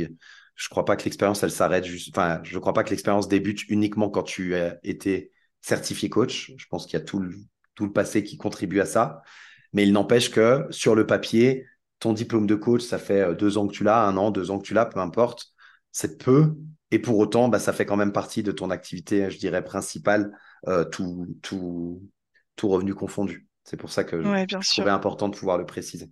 je 0.55 0.69
crois 0.69 0.85
pas 0.85 0.95
que 0.95 1.03
l'expérience, 1.03 1.43
elle 1.43 1.51
s'arrête 1.51 1.85
juste, 1.85 2.09
enfin, 2.15 2.41
je 2.43 2.57
crois 2.59 2.73
pas 2.73 2.83
que 2.83 2.89
l'expérience 2.89 3.27
débute 3.27 3.67
uniquement 3.69 4.09
quand 4.09 4.23
tu 4.23 4.55
as 4.55 4.77
été 4.83 5.31
certifié 5.61 6.09
coach. 6.09 6.51
Je 6.57 6.65
pense 6.69 6.85
qu'il 6.85 6.97
y 6.97 7.01
a 7.01 7.05
tout 7.05 7.19
le, 7.19 7.35
tout 7.75 7.85
le 7.85 7.91
passé 7.91 8.23
qui 8.23 8.37
contribue 8.37 8.79
à 8.79 8.85
ça. 8.85 9.21
Mais 9.73 9.83
il 9.83 9.91
n'empêche 9.91 10.31
que 10.31 10.65
sur 10.69 10.95
le 10.95 11.05
papier, 11.05 11.65
ton 11.99 12.13
diplôme 12.13 12.47
de 12.47 12.55
coach, 12.55 12.81
ça 12.81 12.97
fait 12.97 13.21
euh, 13.21 13.33
deux 13.33 13.57
ans 13.57 13.67
que 13.67 13.73
tu 13.73 13.83
l'as, 13.83 14.05
un 14.05 14.15
an, 14.17 14.31
deux 14.31 14.51
ans 14.51 14.59
que 14.59 14.65
tu 14.65 14.73
l'as, 14.73 14.85
peu 14.85 14.99
importe. 14.99 15.47
C'est 15.91 16.17
peu. 16.23 16.55
Et 16.91 16.99
pour 16.99 17.17
autant, 17.17 17.49
bah, 17.49 17.59
ça 17.59 17.73
fait 17.73 17.85
quand 17.85 17.97
même 17.97 18.13
partie 18.13 18.43
de 18.43 18.51
ton 18.51 18.69
activité, 18.69 19.29
je 19.29 19.37
dirais, 19.37 19.63
principale, 19.63 20.37
euh, 20.67 20.85
tout, 20.85 21.27
tout, 21.41 22.01
tout 22.55 22.69
revenu 22.69 22.93
confondu. 22.93 23.47
C'est 23.63 23.77
pour 23.77 23.91
ça 23.91 24.03
que 24.03 24.21
je, 24.21 24.73
trouvais 24.73 24.91
important 24.91 25.27
de 25.27 25.35
pouvoir 25.35 25.57
le 25.57 25.65
préciser. 25.65 26.09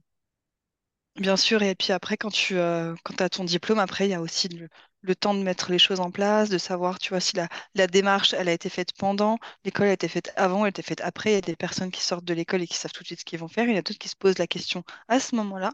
Bien 1.18 1.38
sûr, 1.38 1.62
et 1.62 1.76
puis 1.76 1.94
après, 1.94 2.18
quand 2.18 2.32
tu 2.32 2.58
euh, 2.58 2.96
quand 3.04 3.22
as 3.22 3.30
ton 3.30 3.44
diplôme, 3.44 3.78
après, 3.78 4.08
il 4.08 4.12
y 4.12 4.16
a 4.16 4.22
aussi 4.22 4.50
le, 4.50 5.16
temps 5.16 5.36
de 5.36 5.44
mettre 5.44 5.72
les 5.72 5.78
choses 5.78 6.00
en 6.00 6.10
place, 6.10 6.50
de 6.50 6.58
savoir, 6.58 6.98
tu 6.98 7.10
vois, 7.10 7.20
si 7.20 7.36
la, 7.36 7.48
la 7.76 7.86
démarche, 7.86 8.34
elle 8.34 8.50
a 8.50 8.52
été 8.52 8.68
faite 8.70 8.94
pendant, 8.98 9.38
l'école 9.64 9.88
a 9.88 9.94
été 9.94 10.08
faite 10.08 10.34
avant, 10.36 10.62
elle 10.62 10.66
a 10.66 10.70
été 10.70 10.82
faite 10.82 11.02
après. 11.02 11.32
Il 11.32 11.34
y 11.36 11.38
a 11.38 11.42
des 11.42 11.56
personnes 11.56 11.92
qui 11.92 12.02
sortent 12.02 12.26
de 12.26 12.34
l'école 12.34 12.64
et 12.64 12.68
qui 12.68 12.78
savent 12.78 12.92
tout 12.92 13.04
de 13.04 13.08
suite 13.08 13.20
ce 13.20 13.26
qu'ils 13.26 13.38
vont 13.38 13.48
faire. 13.48 13.66
Il 13.66 13.76
y 13.76 13.78
a 13.78 13.84
d'autres 13.84 14.00
qui 14.00 14.10
se 14.10 14.16
posent 14.16 14.40
la 14.40 14.48
question 14.48 14.84
à 15.08 15.20
ce 15.20 15.36
moment-là 15.36 15.74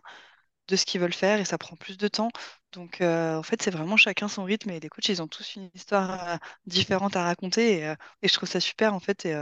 de 0.67 0.75
ce 0.75 0.85
qu'ils 0.85 1.01
veulent 1.01 1.13
faire 1.13 1.39
et 1.39 1.45
ça 1.45 1.57
prend 1.57 1.77
plus 1.77 1.97
de 1.97 2.07
temps. 2.09 2.29
Donc, 2.73 3.01
euh, 3.01 3.37
en 3.37 3.43
fait, 3.43 3.61
c'est 3.61 3.71
vraiment 3.71 3.97
chacun 3.97 4.27
son 4.27 4.43
rythme 4.43 4.71
et 4.71 4.79
les 4.79 4.89
coachs, 4.89 5.07
ils 5.09 5.21
ont 5.21 5.27
tous 5.27 5.55
une 5.55 5.69
histoire 5.73 6.29
euh, 6.29 6.37
différente 6.65 7.15
à 7.15 7.23
raconter 7.23 7.79
et, 7.79 7.93
et, 8.21 8.27
je 8.27 8.33
trouve 8.33 8.49
ça 8.49 8.59
super, 8.59 8.93
en 8.93 8.99
fait. 8.99 9.25
Et, 9.25 9.33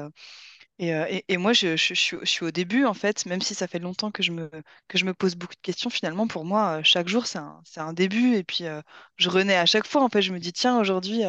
euh, 0.81 1.05
et, 1.09 1.25
et, 1.27 1.37
moi, 1.37 1.53
je, 1.53 1.75
je, 1.75 1.93
suis 2.23 2.45
au 2.45 2.51
début, 2.51 2.85
en 2.85 2.93
fait, 2.93 3.25
même 3.25 3.41
si 3.41 3.55
ça 3.55 3.67
fait 3.67 3.79
longtemps 3.79 4.11
que 4.11 4.21
je 4.21 4.31
me, 4.31 4.49
que 4.87 4.97
je 4.97 5.05
me 5.05 5.13
pose 5.13 5.35
beaucoup 5.35 5.55
de 5.55 5.61
questions, 5.61 5.89
finalement, 5.89 6.27
pour 6.27 6.45
moi, 6.45 6.79
euh, 6.79 6.83
chaque 6.83 7.07
jour, 7.07 7.25
c'est 7.25 7.39
un, 7.39 7.61
un, 7.77 7.93
début. 7.93 8.35
Et 8.35 8.43
puis, 8.43 8.65
euh, 8.65 8.81
je 9.15 9.29
renais 9.29 9.55
à 9.55 9.65
chaque 9.65 9.87
fois, 9.87 10.03
en 10.03 10.09
fait, 10.09 10.21
je 10.21 10.31
me 10.33 10.39
dis, 10.39 10.53
tiens, 10.53 10.79
aujourd'hui, 10.79 11.21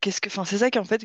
qu'est-ce 0.00 0.20
que. 0.20 0.28
Enfin, 0.28 0.44
c'est 0.44 0.58
ça 0.58 0.70
qu'en 0.70 0.84
fait, 0.84 1.02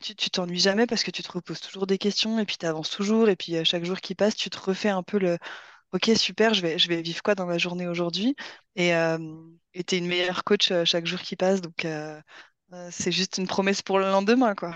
tu 0.00 0.30
t'ennuies 0.30 0.58
jamais 0.58 0.86
parce 0.86 1.04
que 1.04 1.10
tu 1.12 1.22
te 1.22 1.30
reposes 1.30 1.60
toujours 1.60 1.86
des 1.86 1.98
questions 1.98 2.38
et 2.40 2.44
puis 2.44 2.56
tu 2.58 2.66
avances 2.66 2.90
toujours. 2.90 3.28
Et 3.28 3.36
puis, 3.36 3.64
chaque 3.64 3.84
jour 3.84 4.00
qui 4.00 4.14
passe, 4.14 4.36
tu 4.36 4.50
te 4.50 4.58
refais 4.58 4.90
un 4.90 5.02
peu 5.02 5.18
le. 5.18 5.38
Ok, 5.92 6.10
super, 6.16 6.54
je 6.54 6.62
vais, 6.62 6.78
je 6.78 6.88
vais 6.88 7.02
vivre 7.02 7.22
quoi 7.22 7.34
dans 7.34 7.46
ma 7.46 7.58
journée 7.58 7.86
aujourd'hui? 7.88 8.36
Et 8.76 8.92
tu 9.86 9.94
es 9.94 9.98
une 9.98 10.08
meilleure 10.08 10.44
coach 10.44 10.72
chaque 10.84 11.06
jour 11.06 11.20
qui 11.20 11.36
passe. 11.36 11.60
Donc, 11.60 11.86
c'est 12.90 13.12
juste 13.12 13.38
une 13.38 13.46
promesse 13.46 13.82
pour 13.82 13.98
le 13.98 14.06
lendemain, 14.06 14.54
quoi. 14.54 14.74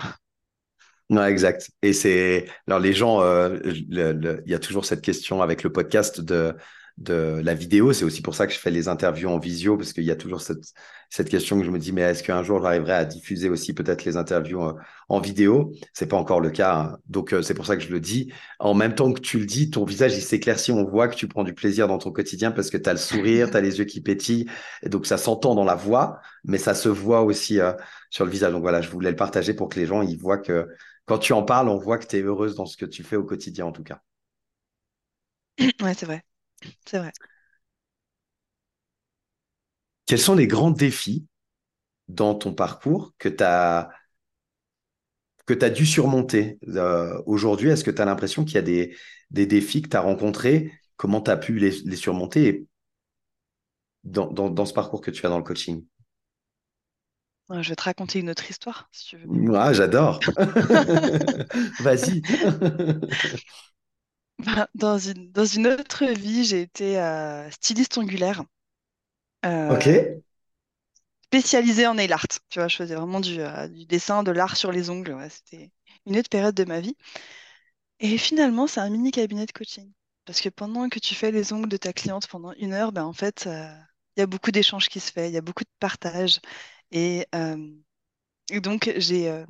Non, 1.11 1.25
exact. 1.25 1.69
Et 1.81 1.91
c'est 1.91 2.45
alors 2.67 2.79
les 2.79 2.93
gens, 2.93 3.21
euh, 3.21 3.59
il 3.65 4.43
y 4.45 4.53
a 4.53 4.59
toujours 4.59 4.85
cette 4.85 5.01
question 5.01 5.41
avec 5.41 5.61
le 5.61 5.71
podcast 5.71 6.21
de 6.21 6.55
de 6.97 7.41
la 7.43 7.53
vidéo. 7.53 7.91
C'est 7.91 8.05
aussi 8.05 8.21
pour 8.21 8.33
ça 8.35 8.47
que 8.47 8.53
je 8.53 8.59
fais 8.59 8.71
les 8.71 8.87
interviews 8.87 9.29
en 9.29 9.37
visio 9.37 9.75
parce 9.75 9.91
qu'il 9.91 10.05
y 10.05 10.11
a 10.11 10.15
toujours 10.15 10.41
cette 10.41 10.73
cette 11.09 11.27
question 11.29 11.59
que 11.59 11.65
je 11.65 11.71
me 11.71 11.79
dis 11.79 11.91
mais 11.91 12.01
est-ce 12.01 12.23
qu'un 12.23 12.43
jour 12.43 12.61
j'arriverai 12.61 12.93
à 12.93 13.03
diffuser 13.05 13.49
aussi 13.49 13.73
peut-être 13.73 14.05
les 14.05 14.15
interviews 14.15 14.63
euh, 14.63 14.73
en 15.09 15.19
vidéo? 15.19 15.73
C'est 15.91 16.05
pas 16.07 16.15
encore 16.15 16.39
le 16.39 16.49
cas. 16.49 16.75
Hein. 16.75 16.97
Donc 17.09 17.33
euh, 17.33 17.41
c'est 17.41 17.55
pour 17.55 17.65
ça 17.65 17.75
que 17.75 17.83
je 17.83 17.91
le 17.91 17.99
dis. 17.99 18.31
En 18.59 18.73
même 18.73 18.95
temps 18.95 19.11
que 19.11 19.19
tu 19.19 19.37
le 19.37 19.45
dis, 19.45 19.69
ton 19.69 19.83
visage 19.83 20.15
il 20.15 20.21
s'éclaircit. 20.21 20.71
On 20.71 20.85
voit 20.85 21.09
que 21.09 21.15
tu 21.15 21.27
prends 21.27 21.43
du 21.43 21.53
plaisir 21.53 21.89
dans 21.89 21.97
ton 21.97 22.11
quotidien 22.11 22.51
parce 22.51 22.69
que 22.69 22.77
tu 22.77 22.89
as 22.89 22.93
le 22.93 22.99
sourire, 22.99 23.51
tu 23.51 23.57
as 23.57 23.61
les 23.61 23.79
yeux 23.79 23.85
qui 23.85 23.99
pétillent. 23.99 24.47
Et 24.81 24.87
donc 24.87 25.05
ça 25.05 25.17
s'entend 25.17 25.55
dans 25.55 25.65
la 25.65 25.75
voix, 25.75 26.21
mais 26.45 26.57
ça 26.57 26.73
se 26.73 26.87
voit 26.87 27.23
aussi 27.23 27.59
sur 28.09 28.23
le 28.25 28.31
visage. 28.31 28.53
Donc 28.53 28.61
voilà, 28.61 28.81
je 28.81 28.89
voulais 28.89 29.09
le 29.09 29.17
partager 29.17 29.53
pour 29.53 29.67
que 29.67 29.77
les 29.79 29.85
gens 29.85 30.01
ils 30.01 30.17
voient 30.17 30.37
que 30.37 30.67
quand 31.05 31.19
tu 31.19 31.33
en 31.33 31.43
parles, 31.43 31.69
on 31.69 31.77
voit 31.77 31.97
que 31.97 32.07
tu 32.07 32.17
es 32.17 32.21
heureuse 32.21 32.55
dans 32.55 32.65
ce 32.65 32.77
que 32.77 32.85
tu 32.85 33.03
fais 33.03 33.15
au 33.15 33.23
quotidien, 33.23 33.65
en 33.65 33.71
tout 33.71 33.83
cas. 33.83 34.01
Ouais, 35.81 35.93
c'est 35.93 36.05
vrai. 36.05 36.23
C'est 36.85 36.99
vrai. 36.99 37.11
Quels 40.05 40.19
sont 40.19 40.35
les 40.35 40.47
grands 40.47 40.71
défis 40.71 41.25
dans 42.07 42.35
ton 42.35 42.53
parcours 42.53 43.13
que 43.17 43.29
tu 43.29 43.43
as, 43.43 43.89
que 45.45 45.53
as 45.63 45.69
dû 45.69 45.85
surmonter 45.85 46.59
euh, 46.67 47.21
aujourd'hui? 47.25 47.69
Est-ce 47.69 47.83
que 47.83 47.91
tu 47.91 48.01
as 48.01 48.05
l'impression 48.05 48.45
qu'il 48.45 48.55
y 48.55 48.57
a 48.57 48.61
des, 48.61 48.95
des 49.31 49.45
défis 49.45 49.81
que 49.81 49.89
tu 49.89 49.97
as 49.97 50.01
rencontrés? 50.01 50.71
Comment 50.97 51.21
tu 51.21 51.31
as 51.31 51.37
pu 51.37 51.57
les, 51.57 51.71
surmonter 51.95 52.67
dans, 54.03 54.27
dans, 54.31 54.65
ce 54.65 54.73
parcours 54.73 55.01
que 55.01 55.11
tu 55.11 55.25
as 55.25 55.29
dans 55.29 55.37
le 55.37 55.43
coaching? 55.43 55.85
Je 57.59 57.69
vais 57.69 57.75
te 57.75 57.83
raconter 57.83 58.19
une 58.19 58.29
autre 58.29 58.49
histoire, 58.49 58.87
si 58.91 59.07
tu 59.07 59.17
veux. 59.17 59.55
Ah, 59.55 59.73
j'adore. 59.73 60.19
Vas-y. 61.79 62.21
Bah, 64.39 64.67
dans, 64.75 64.97
une, 64.97 65.31
dans 65.31 65.45
une 65.45 65.67
autre 65.67 66.05
vie, 66.05 66.43
j'ai 66.45 66.61
été 66.61 66.99
euh, 66.99 67.49
styliste 67.51 67.97
ongulaire. 67.97 68.43
Euh, 69.45 69.75
ok. 69.75 70.21
Spécialisée 71.25 71.87
en 71.87 71.95
nail 71.95 72.11
art. 72.13 72.27
Tu 72.49 72.59
vois, 72.59 72.67
je 72.67 72.75
faisais 72.75 72.95
vraiment 72.95 73.19
du, 73.19 73.39
euh, 73.39 73.67
du 73.67 73.85
dessin, 73.85 74.23
de 74.23 74.31
l'art 74.31 74.55
sur 74.57 74.71
les 74.71 74.89
ongles. 74.89 75.17
C'était 75.29 75.71
une 76.05 76.17
autre 76.17 76.29
période 76.29 76.55
de 76.55 76.65
ma 76.65 76.79
vie. 76.79 76.95
Et 77.99 78.17
finalement, 78.17 78.67
c'est 78.67 78.79
un 78.81 78.89
mini 78.89 79.11
cabinet 79.11 79.45
de 79.45 79.51
coaching. 79.51 79.91
Parce 80.25 80.41
que 80.41 80.49
pendant 80.49 80.89
que 80.89 80.99
tu 80.99 81.15
fais 81.15 81.31
les 81.31 81.53
ongles 81.53 81.69
de 81.69 81.77
ta 81.77 81.93
cliente 81.93 82.27
pendant 82.27 82.51
une 82.53 82.73
heure, 82.73 82.91
ben, 82.91 83.03
en 83.05 83.13
fait, 83.13 83.47
il 83.47 84.19
y 84.19 84.23
a 84.23 84.27
beaucoup 84.27 84.51
d'échanges 84.51 84.89
qui 84.89 84.99
se 84.99 85.11
fait, 85.11 85.29
il 85.29 85.33
y 85.33 85.37
a 85.37 85.41
beaucoup 85.41 85.63
de 85.63 85.69
partage. 85.79 86.39
Et, 86.91 87.25
donc, 88.61 88.91
j'ai, 88.97 89.43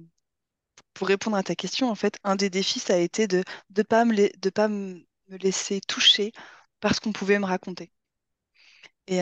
pour 0.93 1.07
répondre 1.07 1.37
à 1.37 1.43
ta 1.43 1.55
question, 1.55 1.89
en 1.89 1.95
fait, 1.95 2.17
un 2.23 2.35
des 2.35 2.49
défis, 2.49 2.79
ça 2.79 2.93
a 2.95 2.97
été 2.97 3.27
de 3.27 3.43
ne 3.75 3.83
pas, 3.83 4.05
me, 4.05 4.13
de 4.37 4.49
pas 4.49 4.67
me 4.67 5.03
laisser 5.29 5.81
toucher 5.81 6.31
par 6.79 6.95
ce 6.95 7.01
qu'on 7.01 7.13
pouvait 7.13 7.39
me 7.39 7.45
raconter. 7.45 7.91
Et, 9.07 9.21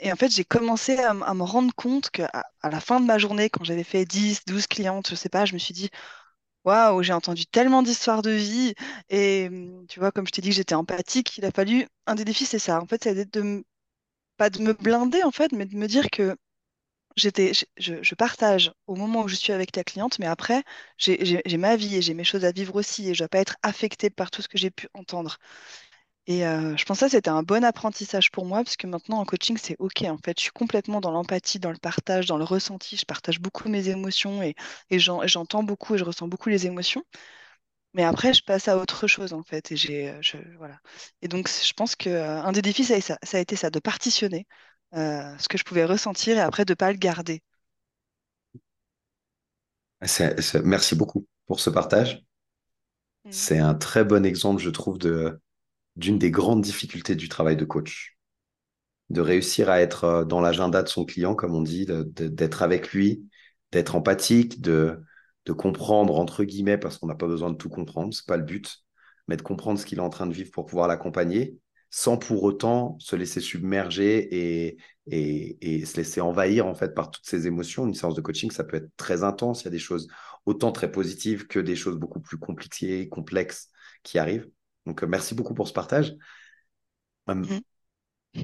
et 0.00 0.12
en 0.12 0.16
fait, 0.16 0.30
j'ai 0.30 0.44
commencé 0.44 0.96
à, 0.98 1.12
me 1.14 1.42
rendre 1.42 1.74
compte 1.74 2.10
qu'à 2.10 2.30
à 2.62 2.70
la 2.70 2.80
fin 2.80 3.00
de 3.00 3.06
ma 3.06 3.18
journée, 3.18 3.50
quand 3.50 3.64
j'avais 3.64 3.84
fait 3.84 4.04
10, 4.04 4.44
12 4.46 4.66
clientes, 4.66 5.08
je 5.10 5.14
sais 5.16 5.28
pas, 5.28 5.44
je 5.44 5.54
me 5.54 5.58
suis 5.58 5.74
dit, 5.74 5.90
waouh, 6.64 7.02
j'ai 7.02 7.12
entendu 7.12 7.46
tellement 7.46 7.82
d'histoires 7.82 8.22
de 8.22 8.30
vie. 8.30 8.74
Et 9.10 9.50
tu 9.88 10.00
vois, 10.00 10.12
comme 10.12 10.26
je 10.26 10.32
t'ai 10.32 10.42
dit 10.42 10.50
que 10.50 10.56
j'étais 10.56 10.74
empathique, 10.74 11.38
il 11.38 11.44
a 11.44 11.50
fallu. 11.52 11.86
Un 12.06 12.14
des 12.14 12.24
défis, 12.24 12.46
c'est 12.46 12.58
ça. 12.60 12.80
En 12.80 12.86
fait, 12.86 13.04
c'est 13.04 13.30
de, 13.32 13.64
pas 14.38 14.50
de 14.50 14.60
me 14.62 14.74
blinder, 14.74 15.22
en 15.24 15.32
fait, 15.32 15.52
mais 15.52 15.66
de 15.66 15.76
me 15.76 15.88
dire 15.88 16.10
que 16.10 16.36
j'étais, 17.18 17.52
je, 17.78 18.14
partage 18.14 18.72
au 18.86 18.96
moment 18.96 19.22
où 19.22 19.28
je 19.28 19.34
suis 19.34 19.52
avec 19.52 19.76
la 19.76 19.84
cliente, 19.84 20.18
mais 20.18 20.26
après, 20.26 20.62
j'ai 20.96 21.58
ma 21.58 21.76
vie 21.76 21.96
et 21.96 22.02
j'ai 22.02 22.14
mes 22.14 22.24
choses 22.24 22.44
à 22.44 22.52
vivre 22.52 22.74
aussi 22.76 23.08
et 23.08 23.14
je 23.14 23.22
ne 23.22 23.26
dois 23.26 23.28
pas 23.28 23.38
être 23.40 23.56
affectée 23.62 24.10
par 24.10 24.30
tout 24.30 24.42
ce 24.42 24.48
que 24.48 24.58
j'ai 24.58 24.70
pu 24.70 24.88
entendre. 24.94 25.38
Et 26.26 26.40
je 26.42 26.84
pense 26.84 26.98
que 26.98 27.06
ça, 27.06 27.08
c'était 27.08 27.30
un 27.30 27.42
bon 27.42 27.64
apprentissage 27.64 28.30
pour 28.30 28.44
moi, 28.44 28.62
parce 28.62 28.76
que 28.76 28.86
maintenant, 28.86 29.18
en 29.18 29.24
coaching, 29.24 29.56
c'est 29.56 29.76
OK. 29.78 30.02
En 30.02 30.18
fait, 30.18 30.38
je 30.38 30.42
suis 30.44 30.52
complètement 30.52 31.00
dans 31.00 31.10
l'empathie, 31.10 31.58
dans 31.58 31.70
le 31.70 31.78
partage, 31.78 32.26
dans 32.26 32.36
le 32.36 32.44
ressenti. 32.44 32.96
Je 32.98 33.06
partage 33.06 33.40
beaucoup 33.40 33.68
mes 33.70 33.88
émotions 33.88 34.42
et, 34.42 34.54
j'entends 34.90 35.62
beaucoup 35.62 35.94
et 35.94 35.98
je 35.98 36.04
ressens 36.04 36.28
beaucoup 36.28 36.50
les 36.50 36.66
émotions. 36.66 37.02
Mais 37.94 38.04
après, 38.04 38.34
je 38.34 38.42
passe 38.44 38.68
à 38.68 38.76
autre 38.76 39.06
chose, 39.06 39.32
en 39.32 39.42
fait. 39.42 39.72
Et, 39.72 40.12
et 41.22 41.28
donc, 41.28 41.48
je 41.48 41.72
pense 41.72 41.96
qu'un 41.96 42.52
des 42.52 42.62
défis, 42.62 42.84
ça, 42.84 43.18
a 43.32 43.38
été 43.38 43.56
ça, 43.56 43.70
de 43.70 43.80
partitionner 43.80 44.46
ce 44.92 45.48
que 45.48 45.58
je 45.58 45.64
pouvais 45.64 45.84
ressentir 45.84 46.36
et 46.36 46.40
après 46.40 46.64
de 46.64 46.72
ne 46.72 46.76
pas 46.76 46.92
le 46.92 46.98
garder. 46.98 47.42
merci 50.64 50.94
beaucoup 50.94 51.26
pour 51.46 51.60
ce 51.60 51.70
partage. 51.70 52.24
Mmh. 53.24 53.30
C'est 53.32 53.58
un 53.58 53.74
très 53.74 54.04
bon 54.04 54.24
exemple, 54.24 54.62
je 54.62 54.70
trouve, 54.70 54.98
de, 54.98 55.40
d'une 55.96 56.18
des 56.18 56.30
grandes 56.30 56.62
difficultés 56.62 57.16
du 57.16 57.28
travail 57.28 57.56
de 57.56 57.64
coach. 57.64 58.16
De 59.10 59.20
réussir 59.20 59.70
à 59.70 59.80
être 59.80 60.04
euh, 60.04 60.24
dans 60.24 60.40
l'agenda 60.40 60.82
de 60.82 60.88
son 60.88 61.04
client, 61.04 61.34
comme 61.34 61.54
on 61.54 61.62
dit, 61.62 61.86
d'être 61.86 62.62
avec 62.62 62.92
lui, 62.92 63.26
d'être 63.72 63.96
empathique, 63.96 64.60
de, 64.60 65.02
de 65.46 65.52
comprendre, 65.52 66.18
entre 66.18 66.44
guillemets, 66.44 66.78
parce 66.78 66.98
qu'on 66.98 67.06
n'a 67.06 67.14
pas 67.14 67.26
besoin 67.26 67.50
de 67.50 67.56
tout 67.56 67.70
comprendre, 67.70 68.14
c'est 68.14 68.26
pas 68.26 68.36
le 68.36 68.44
but, 68.44 68.84
mais 69.26 69.36
de 69.36 69.42
comprendre 69.42 69.78
ce 69.78 69.86
qu'il 69.86 69.98
est 69.98 70.02
en 70.02 70.10
train 70.10 70.26
de 70.26 70.34
vivre 70.34 70.50
pour 70.52 70.66
pouvoir 70.66 70.88
l'accompagner, 70.88 71.58
sans 71.90 72.18
pour 72.18 72.42
autant 72.42 72.96
se 72.98 73.16
laisser 73.16 73.40
submerger 73.40 74.66
et, 74.66 74.76
et, 75.10 75.84
se 75.84 75.96
laisser 75.96 76.20
envahir 76.20 76.66
en 76.66 76.74
fait 76.74 76.94
par 76.94 77.10
toutes 77.10 77.26
ces 77.26 77.46
émotions. 77.46 77.86
Une 77.86 77.94
séance 77.94 78.14
de 78.14 78.20
coaching, 78.20 78.50
ça 78.50 78.64
peut 78.64 78.76
être 78.76 78.90
très 78.96 79.22
intense. 79.22 79.62
Il 79.62 79.64
y 79.66 79.68
a 79.68 79.72
des 79.72 79.78
choses 79.78 80.08
autant 80.46 80.72
très 80.72 80.90
positives 80.90 81.46
que 81.46 81.58
des 81.58 81.76
choses 81.76 81.96
beaucoup 81.96 82.20
plus 82.20 82.38
compliquées, 82.38 83.08
complexes 83.08 83.70
qui 84.02 84.18
arrivent. 84.18 84.48
Donc, 84.86 85.02
euh, 85.02 85.06
merci 85.06 85.34
beaucoup 85.34 85.54
pour 85.54 85.68
ce 85.68 85.72
partage. 85.72 86.14
Hum, 87.26 87.46
mm. 88.34 88.42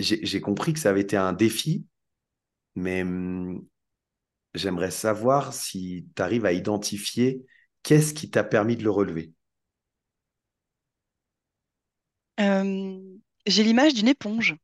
J'ai 0.00 0.40
compris 0.40 0.72
que 0.72 0.80
ça 0.80 0.90
avait 0.90 1.02
été 1.02 1.16
un 1.16 1.32
défi, 1.32 1.86
mais 2.74 3.02
hum, 3.02 3.64
j'aimerais 4.54 4.90
savoir 4.90 5.52
si 5.52 6.08
tu 6.16 6.22
arrives 6.22 6.46
à 6.46 6.52
identifier 6.52 7.44
qu'est-ce 7.82 8.12
qui 8.12 8.30
t'a 8.30 8.44
permis 8.44 8.76
de 8.76 8.82
le 8.82 8.90
relever. 8.90 9.32
J'ai 12.38 13.62
l'image 13.62 13.94
d'une 13.94 14.08
éponge, 14.08 14.56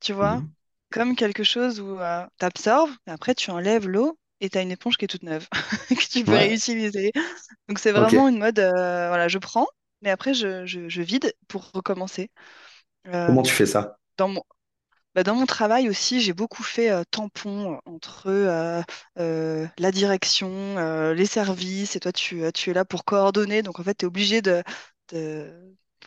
tu 0.00 0.12
vois, 0.12 0.36
mmh. 0.36 0.50
comme 0.90 1.16
quelque 1.16 1.44
chose 1.44 1.80
où 1.80 1.98
euh, 1.98 2.26
tu 2.38 2.44
absorbes, 2.44 2.90
après 3.06 3.34
tu 3.34 3.50
enlèves 3.50 3.88
l'eau 3.88 4.18
et 4.40 4.50
tu 4.50 4.58
as 4.58 4.62
une 4.62 4.70
éponge 4.70 4.96
qui 4.96 5.04
est 5.04 5.08
toute 5.08 5.22
neuve, 5.22 5.48
que 5.88 6.08
tu 6.08 6.24
peux 6.24 6.32
réutiliser. 6.32 7.12
Donc 7.68 7.78
c'est 7.78 7.92
vraiment 7.92 8.28
une 8.28 8.38
mode, 8.38 8.58
euh, 8.58 9.08
voilà, 9.08 9.28
je 9.28 9.38
prends, 9.38 9.66
mais 10.02 10.10
après, 10.10 10.34
je, 10.34 11.00
vide 11.00 11.32
pour 11.48 11.70
recommencer. 11.72 12.30
Euh, 13.08 13.26
Comment 13.26 13.42
tu 13.42 13.52
fais 13.52 13.66
ça? 13.66 13.96
dans 14.16 14.28
mon, 14.28 14.42
bah, 15.14 15.22
dans 15.22 15.34
mon 15.34 15.46
travail 15.46 15.88
aussi, 15.88 16.20
j'ai 16.20 16.34
beaucoup 16.34 16.62
fait 16.62 16.90
euh, 16.90 17.02
tampon 17.10 17.80
entre 17.86 18.26
euh, 18.28 19.66
la 19.78 19.90
direction, 19.90 21.12
les 21.12 21.26
services, 21.26 21.96
et 21.96 22.00
toi, 22.00 22.12
tu, 22.12 22.42
tu 22.52 22.70
es 22.70 22.74
là 22.74 22.84
pour 22.84 23.04
coordonner. 23.04 23.62
Donc, 23.62 23.80
en 23.80 23.82
fait, 23.82 23.94
tu 23.94 24.04
es 24.04 24.06
obligé 24.06 24.42
de, 24.42 24.62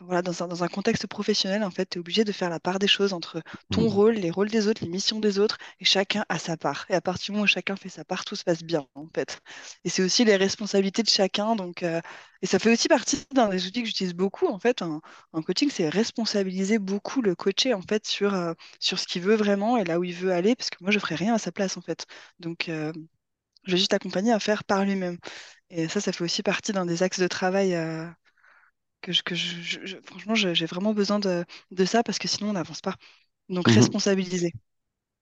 voilà, 0.01 0.21
dans 0.21 0.43
un, 0.43 0.47
dans 0.47 0.63
un, 0.63 0.67
contexte 0.67 1.07
professionnel, 1.07 1.63
en 1.63 1.71
fait, 1.71 1.89
tu 1.89 1.97
es 1.97 1.99
obligé 1.99 2.23
de 2.23 2.31
faire 2.31 2.49
la 2.49 2.59
part 2.59 2.79
des 2.79 2.87
choses 2.87 3.13
entre 3.13 3.41
ton 3.71 3.83
mmh. 3.83 3.93
rôle, 3.93 4.13
les 4.15 4.31
rôles 4.31 4.49
des 4.49 4.67
autres, 4.67 4.83
les 4.83 4.89
missions 4.89 5.19
des 5.19 5.39
autres, 5.39 5.57
et 5.79 5.85
chacun 5.85 6.25
a 6.29 6.39
sa 6.39 6.57
part. 6.57 6.85
Et 6.89 6.93
à 6.93 7.01
partir 7.01 7.25
du 7.27 7.31
moment 7.33 7.43
où 7.43 7.47
chacun 7.47 7.75
fait 7.75 7.89
sa 7.89 8.05
part, 8.05 8.25
tout 8.25 8.35
se 8.35 8.43
passe 8.43 8.63
bien, 8.63 8.87
en 8.95 9.07
fait. 9.13 9.39
Et 9.83 9.89
c'est 9.89 10.03
aussi 10.03 10.25
les 10.25 10.35
responsabilités 10.35 11.03
de 11.03 11.09
chacun. 11.09 11.55
Donc, 11.55 11.83
euh, 11.83 12.01
et 12.41 12.47
ça 12.47 12.59
fait 12.59 12.71
aussi 12.71 12.87
partie 12.87 13.25
d'un 13.33 13.49
des 13.49 13.65
outils 13.67 13.81
que 13.81 13.87
j'utilise 13.87 14.13
beaucoup, 14.13 14.47
en 14.47 14.59
fait, 14.59 14.81
en, 14.81 15.01
coaching, 15.41 15.69
c'est 15.71 15.89
responsabiliser 15.89 16.79
beaucoup 16.79 17.21
le 17.21 17.35
coaché, 17.35 17.73
en 17.73 17.81
fait, 17.81 18.05
sur, 18.05 18.33
euh, 18.33 18.53
sur 18.79 18.99
ce 18.99 19.07
qu'il 19.07 19.21
veut 19.21 19.35
vraiment 19.35 19.77
et 19.77 19.83
là 19.83 19.99
où 19.99 20.03
il 20.03 20.13
veut 20.13 20.31
aller, 20.31 20.55
parce 20.55 20.69
que 20.69 20.77
moi, 20.81 20.91
je 20.91 20.99
ferais 20.99 21.15
rien 21.15 21.33
à 21.33 21.39
sa 21.39 21.51
place, 21.51 21.77
en 21.77 21.81
fait. 21.81 22.05
Donc, 22.39 22.69
euh, 22.69 22.91
je 23.63 23.71
vais 23.73 23.77
juste 23.77 23.93
accompagner 23.93 24.31
à 24.31 24.39
faire 24.39 24.63
par 24.63 24.83
lui-même. 24.85 25.17
Et 25.69 25.87
ça, 25.89 26.01
ça 26.01 26.11
fait 26.11 26.23
aussi 26.23 26.43
partie 26.43 26.71
d'un 26.71 26.85
des 26.85 27.03
axes 27.03 27.19
de 27.19 27.27
travail 27.27 27.75
que, 29.01 29.11
je, 29.11 29.23
que 29.23 29.35
je, 29.35 29.97
franchement, 30.03 30.35
j'ai 30.35 30.65
vraiment 30.65 30.93
besoin 30.93 31.19
de, 31.19 31.45
de, 31.71 31.85
ça 31.85 32.03
parce 32.03 32.19
que 32.19 32.27
sinon, 32.27 32.51
on 32.51 32.53
n'avance 32.53 32.81
pas. 32.81 32.95
Donc, 33.49 33.67
mmh 33.67 33.73
responsabiliser. 33.73 34.53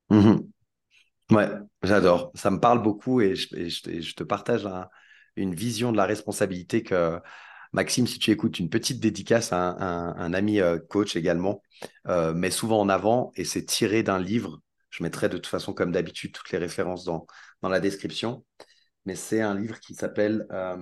Mmh 0.09 0.35
ouais, 1.31 1.49
j'adore. 1.83 2.31
Ça 2.35 2.51
me 2.51 2.59
parle 2.59 2.81
beaucoup 2.81 3.21
et 3.21 3.35
je, 3.35 3.47
je 3.99 4.13
te 4.13 4.23
partage 4.23 4.67
une 5.35 5.53
vision 5.53 5.91
de 5.91 5.97
la 5.97 6.05
responsabilité 6.05 6.83
que, 6.83 7.19
Maxime, 7.75 8.07
si 8.07 8.19
tu 8.19 8.31
écoutes, 8.31 8.57
une 8.59 8.69
petite 8.69 9.01
dédicace 9.01 9.51
à 9.51 9.57
un, 9.57 10.33
ami 10.33 10.61
euh, 10.61 10.79
coach 10.79 11.17
également, 11.17 11.61
euh, 12.07 12.33
met 12.33 12.49
souvent 12.49 12.79
en 12.79 12.87
avant 12.87 13.33
et 13.35 13.43
c'est 13.43 13.65
tiré 13.65 14.01
d'un 14.01 14.17
livre. 14.17 14.61
Je 14.89 15.03
mettrai 15.03 15.27
de 15.27 15.35
toute 15.35 15.47
façon, 15.47 15.73
comme 15.73 15.91
d'habitude, 15.91 16.31
toutes 16.31 16.51
les 16.51 16.57
références 16.57 17.03
dans, 17.03 17.27
dans 17.61 17.67
la 17.67 17.81
description. 17.81 18.45
Mais 19.05 19.15
c'est 19.15 19.41
un 19.41 19.59
livre 19.59 19.81
qui 19.81 19.93
s'appelle 19.93 20.47
euh, 20.51 20.77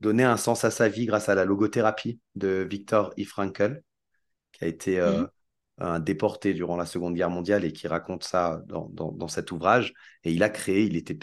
donner 0.00 0.24
un 0.24 0.36
sens 0.36 0.64
à 0.64 0.70
sa 0.70 0.88
vie 0.88 1.06
grâce 1.06 1.28
à 1.28 1.34
la 1.34 1.44
logothérapie 1.44 2.20
de 2.34 2.66
Viktor 2.68 3.12
E. 3.18 3.24
Frankl, 3.24 3.82
qui 4.52 4.64
a 4.64 4.66
été 4.66 5.00
euh, 5.00 5.24
un 5.78 6.00
déporté 6.00 6.54
durant 6.54 6.76
la 6.76 6.86
Seconde 6.86 7.14
Guerre 7.14 7.30
mondiale 7.30 7.64
et 7.64 7.72
qui 7.72 7.88
raconte 7.88 8.24
ça 8.24 8.62
dans, 8.66 8.88
dans, 8.88 9.28
cet 9.28 9.52
ouvrage. 9.52 9.94
Et 10.24 10.32
il 10.32 10.42
a 10.42 10.48
créé, 10.48 10.84
il 10.84 10.96
était 10.96 11.18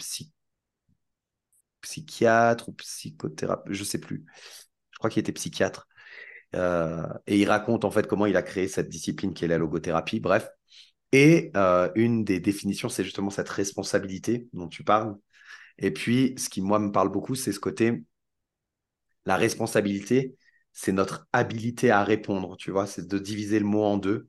psychiatre 1.80 2.68
ou 2.68 2.72
psychothérapeute, 2.72 3.72
je 3.72 3.80
ne 3.80 3.84
sais 3.84 4.00
plus. 4.00 4.24
Je 4.90 4.98
crois 4.98 5.10
qu'il 5.10 5.20
était 5.20 5.32
psychiatre. 5.32 5.86
Euh, 6.54 7.06
et 7.26 7.38
il 7.38 7.48
raconte 7.48 7.84
en 7.84 7.90
fait 7.90 8.06
comment 8.06 8.26
il 8.26 8.36
a 8.36 8.42
créé 8.42 8.68
cette 8.68 8.88
discipline 8.88 9.34
qui 9.34 9.44
est 9.44 9.48
la 9.48 9.58
logothérapie. 9.58 10.20
Bref. 10.20 10.48
Et 11.12 11.50
euh, 11.56 11.90
une 11.94 12.24
des 12.24 12.40
définitions, 12.40 12.88
c'est 12.88 13.04
justement 13.04 13.30
cette 13.30 13.48
responsabilité 13.48 14.48
dont 14.52 14.68
tu 14.68 14.84
parles. 14.84 15.16
Et 15.78 15.90
puis, 15.90 16.34
ce 16.38 16.48
qui, 16.48 16.62
moi, 16.62 16.78
me 16.78 16.90
parle 16.90 17.10
beaucoup, 17.10 17.34
c'est 17.34 17.52
ce 17.52 17.60
côté 17.60 18.02
la 19.26 19.36
responsabilité, 19.36 20.34
c'est 20.72 20.92
notre 20.92 21.28
habilité 21.32 21.90
à 21.90 22.04
répondre, 22.04 22.56
tu 22.56 22.70
vois, 22.70 22.86
c'est 22.86 23.06
de 23.06 23.18
diviser 23.18 23.58
le 23.58 23.66
mot 23.66 23.82
en 23.82 23.98
deux 23.98 24.28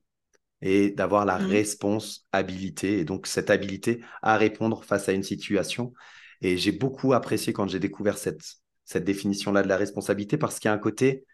et 0.61 0.89
d'avoir 0.91 1.25
la 1.25 1.37
mmh. 1.37 1.45
responsabilité, 1.45 2.99
et 2.99 3.05
donc 3.05 3.27
cette 3.27 3.49
habilité 3.49 4.01
à 4.21 4.37
répondre 4.37 4.83
face 4.83 5.07
à 5.07 5.13
une 5.13 5.23
situation. 5.23 5.93
Et 6.41 6.57
j'ai 6.57 6.71
beaucoup 6.71 7.13
apprécié 7.13 7.53
quand 7.53 7.67
j'ai 7.67 7.79
découvert 7.79 8.17
cette, 8.17 8.43
cette 8.85 9.03
définition-là 9.03 9.61
de 9.61 9.67
la 9.67 9.77
responsabilité 9.77 10.37
parce 10.37 10.59
qu'il 10.59 10.69
y 10.69 10.71
a 10.71 10.73
un 10.73 10.79
côté 10.79 11.25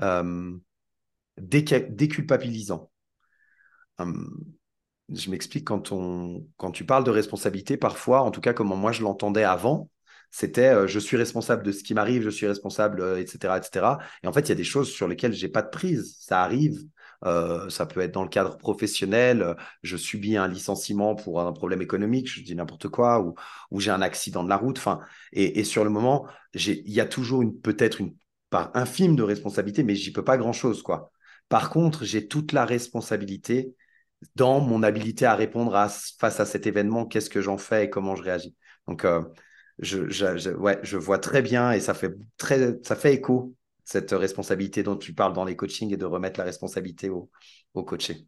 euh, 0.00 0.52
déculpabilisant. 1.38 2.90
Hum, 3.98 4.44
je 5.10 5.30
m'explique, 5.30 5.66
quand, 5.66 5.92
on, 5.92 6.46
quand 6.56 6.70
tu 6.70 6.86
parles 6.86 7.04
de 7.04 7.10
responsabilité, 7.10 7.76
parfois, 7.76 8.22
en 8.22 8.30
tout 8.30 8.40
cas 8.40 8.54
comme 8.54 8.68
moi 8.68 8.92
je 8.92 9.02
l'entendais 9.02 9.44
avant, 9.44 9.90
c'était 10.32 10.70
euh, 10.70 10.86
je 10.88 10.98
suis 10.98 11.16
responsable 11.16 11.62
de 11.62 11.72
ce 11.72 11.84
qui 11.84 11.94
m'arrive, 11.94 12.22
je 12.22 12.30
suis 12.30 12.46
responsable, 12.46 13.02
etc., 13.18 13.54
euh, 13.54 13.58
etc. 13.58 13.98
Et 14.24 14.26
en 14.26 14.32
fait, 14.32 14.40
il 14.40 14.48
y 14.48 14.52
a 14.52 14.56
des 14.56 14.64
choses 14.64 14.90
sur 14.90 15.06
lesquelles 15.06 15.34
j'ai 15.34 15.48
pas 15.48 15.62
de 15.62 15.68
prise. 15.68 16.16
Ça 16.20 16.42
arrive. 16.42 16.82
Euh, 17.24 17.68
ça 17.70 17.86
peut 17.86 18.00
être 18.00 18.12
dans 18.12 18.24
le 18.24 18.28
cadre 18.28 18.58
professionnel, 18.58 19.54
je 19.84 19.96
subis 19.96 20.36
un 20.36 20.48
licenciement 20.48 21.14
pour 21.14 21.40
un 21.40 21.52
problème 21.52 21.80
économique, 21.80 22.28
je 22.28 22.42
dis 22.42 22.56
n'importe 22.56 22.88
quoi, 22.88 23.20
ou, 23.70 23.80
j'ai 23.80 23.92
un 23.92 24.02
accident 24.02 24.42
de 24.42 24.48
la 24.48 24.56
route. 24.56 24.80
Et, 25.32 25.62
sur 25.62 25.84
le 25.84 25.90
moment, 25.90 26.26
il 26.54 26.90
y 26.90 27.00
a 27.00 27.06
toujours 27.06 27.44
peut-être 27.62 28.00
une 28.00 28.16
part 28.50 28.72
infime 28.74 29.14
de 29.14 29.22
responsabilité, 29.22 29.84
mais 29.84 29.94
j'y 29.94 30.12
peux 30.12 30.24
pas 30.24 30.36
grand-chose, 30.36 30.82
quoi. 30.82 31.12
Par 31.48 31.70
contre, 31.70 32.04
j'ai 32.04 32.26
toute 32.26 32.50
la 32.52 32.64
responsabilité 32.64 33.76
dans 34.34 34.60
mon 34.60 34.82
habilité 34.82 35.24
à 35.24 35.36
répondre 35.36 35.76
à, 35.76 35.88
face 35.88 36.40
à 36.40 36.46
cet 36.46 36.66
événement, 36.66 37.06
qu'est-ce 37.06 37.30
que 37.30 37.40
j'en 37.40 37.58
fais 37.58 37.84
et 37.84 37.90
comment 37.90 38.16
je 38.16 38.22
réagis. 38.22 38.56
Donc, 38.88 39.04
je, 39.82 40.08
je, 40.10 40.50
ouais, 40.50 40.78
je 40.82 40.96
vois 40.96 41.18
très 41.18 41.42
bien 41.42 41.72
et 41.72 41.80
ça 41.80 41.94
fait, 41.94 42.12
très, 42.38 42.78
ça 42.84 42.96
fait 42.96 43.14
écho, 43.14 43.54
cette 43.84 44.12
responsabilité 44.12 44.82
dont 44.82 44.96
tu 44.96 45.14
parles 45.14 45.32
dans 45.34 45.44
les 45.44 45.56
coachings 45.56 45.92
et 45.92 45.96
de 45.96 46.04
remettre 46.06 46.38
la 46.40 46.44
responsabilité 46.46 47.10
au, 47.10 47.30
au 47.74 47.84
coaché. 47.84 48.26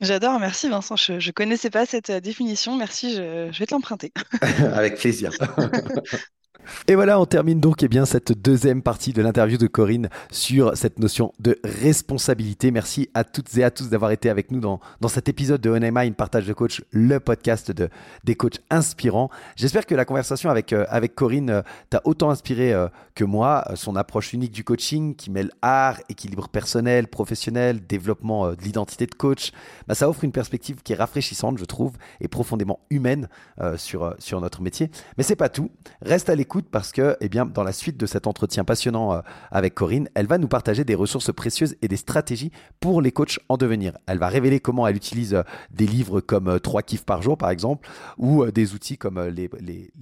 J'adore, 0.00 0.38
merci 0.40 0.68
Vincent. 0.68 0.96
Je 0.96 1.12
ne 1.14 1.32
connaissais 1.32 1.70
pas 1.70 1.86
cette 1.86 2.10
euh, 2.10 2.20
définition. 2.20 2.76
Merci, 2.76 3.14
je, 3.14 3.48
je 3.52 3.58
vais 3.58 3.66
te 3.66 3.74
l'emprunter. 3.74 4.12
Avec 4.74 4.96
plaisir. 4.98 5.30
Et 6.86 6.94
voilà, 6.94 7.20
on 7.20 7.26
termine 7.26 7.60
donc 7.60 7.82
eh 7.82 7.88
bien, 7.88 8.04
cette 8.04 8.32
deuxième 8.32 8.82
partie 8.82 9.12
de 9.12 9.22
l'interview 9.22 9.58
de 9.58 9.66
Corinne 9.66 10.08
sur 10.30 10.76
cette 10.76 10.98
notion 10.98 11.32
de 11.38 11.58
responsabilité. 11.64 12.70
Merci 12.70 13.10
à 13.14 13.24
toutes 13.24 13.56
et 13.56 13.64
à 13.64 13.70
tous 13.70 13.88
d'avoir 13.88 14.10
été 14.10 14.30
avec 14.30 14.50
nous 14.50 14.60
dans, 14.60 14.80
dans 15.00 15.08
cet 15.08 15.28
épisode 15.28 15.60
de 15.60 15.70
Onema, 15.70 16.04
une 16.04 16.14
partage 16.14 16.46
de 16.46 16.52
coach, 16.52 16.82
le 16.90 17.20
podcast 17.20 17.70
de, 17.70 17.88
des 18.24 18.34
coachs 18.34 18.60
inspirants. 18.70 19.30
J'espère 19.56 19.86
que 19.86 19.94
la 19.94 20.04
conversation 20.04 20.50
avec, 20.50 20.72
euh, 20.72 20.86
avec 20.88 21.14
Corinne 21.14 21.50
euh, 21.50 21.62
t'a 21.90 22.00
autant 22.04 22.30
inspiré 22.30 22.72
euh, 22.72 22.88
que 23.14 23.24
moi. 23.24 23.64
Son 23.74 23.96
approche 23.96 24.32
unique 24.32 24.52
du 24.52 24.64
coaching 24.64 25.14
qui 25.14 25.30
mêle 25.30 25.50
art, 25.62 26.00
équilibre 26.08 26.48
personnel, 26.48 27.08
professionnel, 27.08 27.86
développement 27.86 28.50
de 28.50 28.62
l'identité 28.62 29.06
de 29.06 29.14
coach, 29.14 29.52
bah, 29.86 29.94
ça 29.94 30.08
offre 30.08 30.24
une 30.24 30.32
perspective 30.32 30.82
qui 30.82 30.92
est 30.92 30.96
rafraîchissante, 30.96 31.58
je 31.58 31.64
trouve, 31.64 31.92
et 32.20 32.28
profondément 32.28 32.80
humaine 32.90 33.28
sur, 33.76 34.14
sur 34.18 34.40
notre 34.40 34.62
métier. 34.62 34.90
Mais 35.16 35.24
c'est 35.24 35.36
pas 35.36 35.48
tout. 35.48 35.70
Reste 36.02 36.28
à 36.28 36.34
l'écoute 36.34 36.57
parce 36.66 36.92
que, 36.92 37.16
eh 37.20 37.28
dans 37.28 37.62
la 37.62 37.72
suite 37.72 37.96
de 37.96 38.06
cet 38.06 38.26
entretien 38.26 38.64
passionnant 38.64 39.12
euh, 39.12 39.20
avec 39.50 39.74
Corinne, 39.74 40.08
elle 40.14 40.26
va 40.26 40.38
nous 40.38 40.48
partager 40.48 40.84
des 40.84 40.94
ressources 40.94 41.32
précieuses 41.32 41.76
et 41.82 41.88
des 41.88 41.96
stratégies 41.96 42.50
pour 42.80 43.00
les 43.02 43.12
coachs 43.12 43.38
en 43.48 43.56
devenir. 43.56 43.96
Elle 44.06 44.18
va 44.18 44.28
révéler 44.28 44.60
comment 44.60 44.86
elle 44.86 44.96
utilise 44.96 45.34
euh, 45.34 45.42
des 45.70 45.86
livres 45.86 46.20
comme 46.20 46.58
3 46.60 46.82
kiffs 46.82 47.04
par 47.04 47.22
jour, 47.22 47.38
par 47.38 47.50
exemple, 47.50 47.88
ou 48.16 48.46
des 48.50 48.74
outils 48.74 48.98
comme 48.98 49.20
les, 49.20 49.48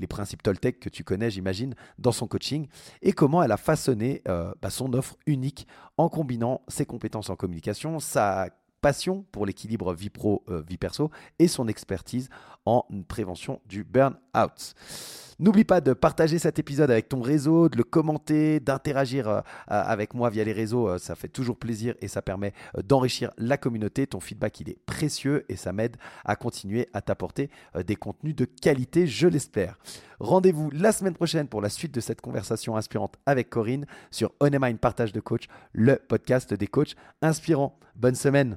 principes 0.08 0.42
Toltec 0.42 0.80
que 0.80 0.88
tu 0.88 1.04
connais, 1.04 1.30
j'imagine, 1.30 1.74
dans 1.98 2.12
son 2.12 2.26
coaching, 2.26 2.68
et 3.02 3.12
comment 3.12 3.42
elle 3.42 3.52
a 3.52 3.56
façonné 3.56 4.22
bah, 4.26 4.70
son 4.70 4.92
offre 4.94 5.16
unique 5.26 5.66
en 5.98 6.08
combinant 6.08 6.62
ses 6.68 6.86
compétences 6.86 7.30
en 7.30 7.36
communication, 7.36 7.98
sa 7.98 8.48
passion 8.86 9.24
pour 9.32 9.46
l'équilibre 9.46 9.92
vie 9.94 10.10
pro-vie 10.10 10.74
euh, 10.74 10.78
perso 10.78 11.10
et 11.38 11.48
son 11.48 11.66
expertise 11.68 12.28
en 12.64 12.86
prévention 13.08 13.60
du 13.66 13.82
burn-out. 13.82 14.74
N'oublie 15.38 15.64
pas 15.64 15.80
de 15.80 15.92
partager 15.92 16.38
cet 16.38 16.58
épisode 16.58 16.90
avec 16.90 17.08
ton 17.08 17.20
réseau, 17.20 17.68
de 17.68 17.76
le 17.76 17.84
commenter, 17.84 18.60
d'interagir 18.60 19.28
euh, 19.28 19.40
avec 19.68 20.14
moi 20.14 20.30
via 20.30 20.44
les 20.44 20.52
réseaux. 20.52 20.88
Euh, 20.88 20.98
ça 20.98 21.14
fait 21.14 21.28
toujours 21.28 21.56
plaisir 21.58 21.94
et 22.00 22.08
ça 22.08 22.22
permet 22.22 22.52
d'enrichir 22.84 23.30
la 23.38 23.56
communauté. 23.56 24.06
Ton 24.06 24.20
feedback, 24.20 24.60
il 24.60 24.70
est 24.70 24.78
précieux 24.86 25.44
et 25.48 25.56
ça 25.56 25.72
m'aide 25.72 25.96
à 26.24 26.36
continuer 26.36 26.88
à 26.92 27.02
t'apporter 27.02 27.50
des 27.86 27.96
contenus 27.96 28.34
de 28.34 28.44
qualité, 28.44 29.06
je 29.06 29.28
l'espère. 29.28 29.78
Rendez-vous 30.20 30.70
la 30.70 30.92
semaine 30.92 31.14
prochaine 31.14 31.48
pour 31.48 31.60
la 31.60 31.68
suite 31.68 31.92
de 31.92 32.00
cette 32.00 32.20
conversation 32.20 32.76
inspirante 32.76 33.16
avec 33.26 33.50
Corinne 33.50 33.86
sur 34.10 34.32
On 34.40 34.50
Partage 34.76 35.12
de 35.12 35.20
Coach, 35.20 35.48
le 35.72 35.96
podcast 35.96 36.54
des 36.54 36.66
coachs 36.66 36.96
inspirants. 37.22 37.78
Bonne 37.94 38.14
semaine. 38.14 38.54